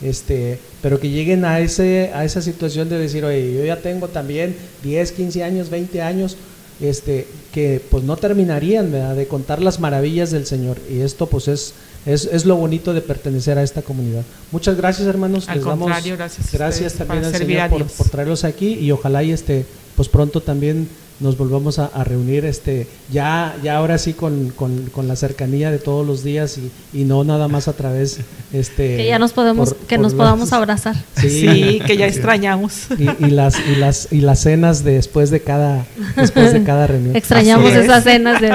Este, 0.00 0.58
pero 0.80 0.98
que 0.98 1.10
lleguen 1.10 1.44
a 1.44 1.60
ese 1.60 2.12
a 2.14 2.24
esa 2.24 2.40
situación 2.40 2.88
de 2.88 2.98
decir, 2.98 3.26
"Oye, 3.26 3.56
yo 3.58 3.62
ya 3.62 3.82
tengo 3.82 4.08
también 4.08 4.56
10, 4.84 5.12
15 5.12 5.44
años, 5.44 5.68
20 5.68 6.00
años, 6.00 6.38
este 6.80 7.26
que 7.52 7.80
pues 7.90 8.04
no 8.04 8.16
terminarían 8.16 8.90
de 8.90 9.26
contar 9.28 9.60
las 9.60 9.80
maravillas 9.80 10.30
del 10.30 10.46
Señor. 10.46 10.78
Y 10.90 11.00
esto 11.00 11.26
pues 11.26 11.48
es 11.48 11.74
es, 12.06 12.24
es, 12.24 12.44
lo 12.44 12.56
bonito 12.56 12.94
de 12.94 13.00
pertenecer 13.00 13.58
a 13.58 13.62
esta 13.62 13.82
comunidad. 13.82 14.22
Muchas 14.52 14.76
gracias, 14.76 15.06
hermanos. 15.08 15.48
Al 15.48 15.56
Les 15.56 15.64
damos 15.64 15.88
gracias, 15.88 16.52
gracias 16.52 16.94
también 16.94 17.24
al 17.24 17.34
Señor 17.34 17.68
por, 17.68 17.84
por, 17.84 18.08
traerlos 18.08 18.44
aquí 18.44 18.74
y 18.74 18.92
ojalá 18.92 19.22
y 19.22 19.32
este, 19.32 19.66
pues 19.96 20.08
pronto 20.08 20.40
también 20.40 20.88
nos 21.20 21.38
volvamos 21.38 21.78
a, 21.78 21.90
reunir 22.04 22.44
este 22.44 22.86
ya 23.10 23.56
ya 23.62 23.76
ahora 23.76 23.98
sí 23.98 24.12
con, 24.12 24.50
con, 24.50 25.08
la 25.08 25.16
cercanía 25.16 25.70
de 25.70 25.78
todos 25.78 26.06
los 26.06 26.22
días 26.22 26.58
y, 26.58 26.70
y, 26.92 27.04
no 27.04 27.24
nada 27.24 27.48
más 27.48 27.68
a 27.68 27.72
través 27.72 28.18
este 28.52 28.96
que 28.96 29.06
ya 29.06 29.18
nos 29.18 29.32
podemos 29.32 29.74
que 29.88 29.98
nos 29.98 30.14
podamos 30.14 30.52
abrazar. 30.52 30.96
Sí, 31.16 31.80
que 31.86 31.96
ya 31.96 32.06
extrañamos. 32.06 32.86
Y, 32.98 33.30
las 33.30 33.58
y 33.58 33.76
las 33.76 34.12
y 34.12 34.20
las 34.20 34.40
cenas 34.40 34.84
después 34.84 35.30
de 35.30 35.40
cada 35.40 35.86
después 36.14 36.52
de 36.52 36.62
cada 36.62 36.86
reunión. 36.86 37.16
Extrañamos 37.16 37.72
esas 37.72 38.04
cenas 38.04 38.40
de 38.40 38.52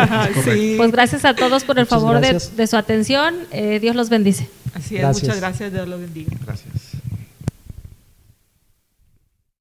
pues 0.78 0.92
gracias 0.92 1.26
a 1.26 1.36
todos 1.36 1.64
por 1.64 1.80
el 1.80 1.86
favor 1.86 2.22
de, 2.22 2.42
de, 2.56 2.68
su 2.68 2.78
atención. 2.78 3.36
Eh, 3.52 3.80
Dios 3.82 3.96
los 3.96 4.10
bendice. 4.10 4.48
Así 4.74 4.98
es 4.98 5.06
muchas 5.06 5.40
gracias 5.40 5.74
Dios 5.74 5.88
los 5.88 6.00
bendiga. 6.00 6.32
Gracias 6.46 6.91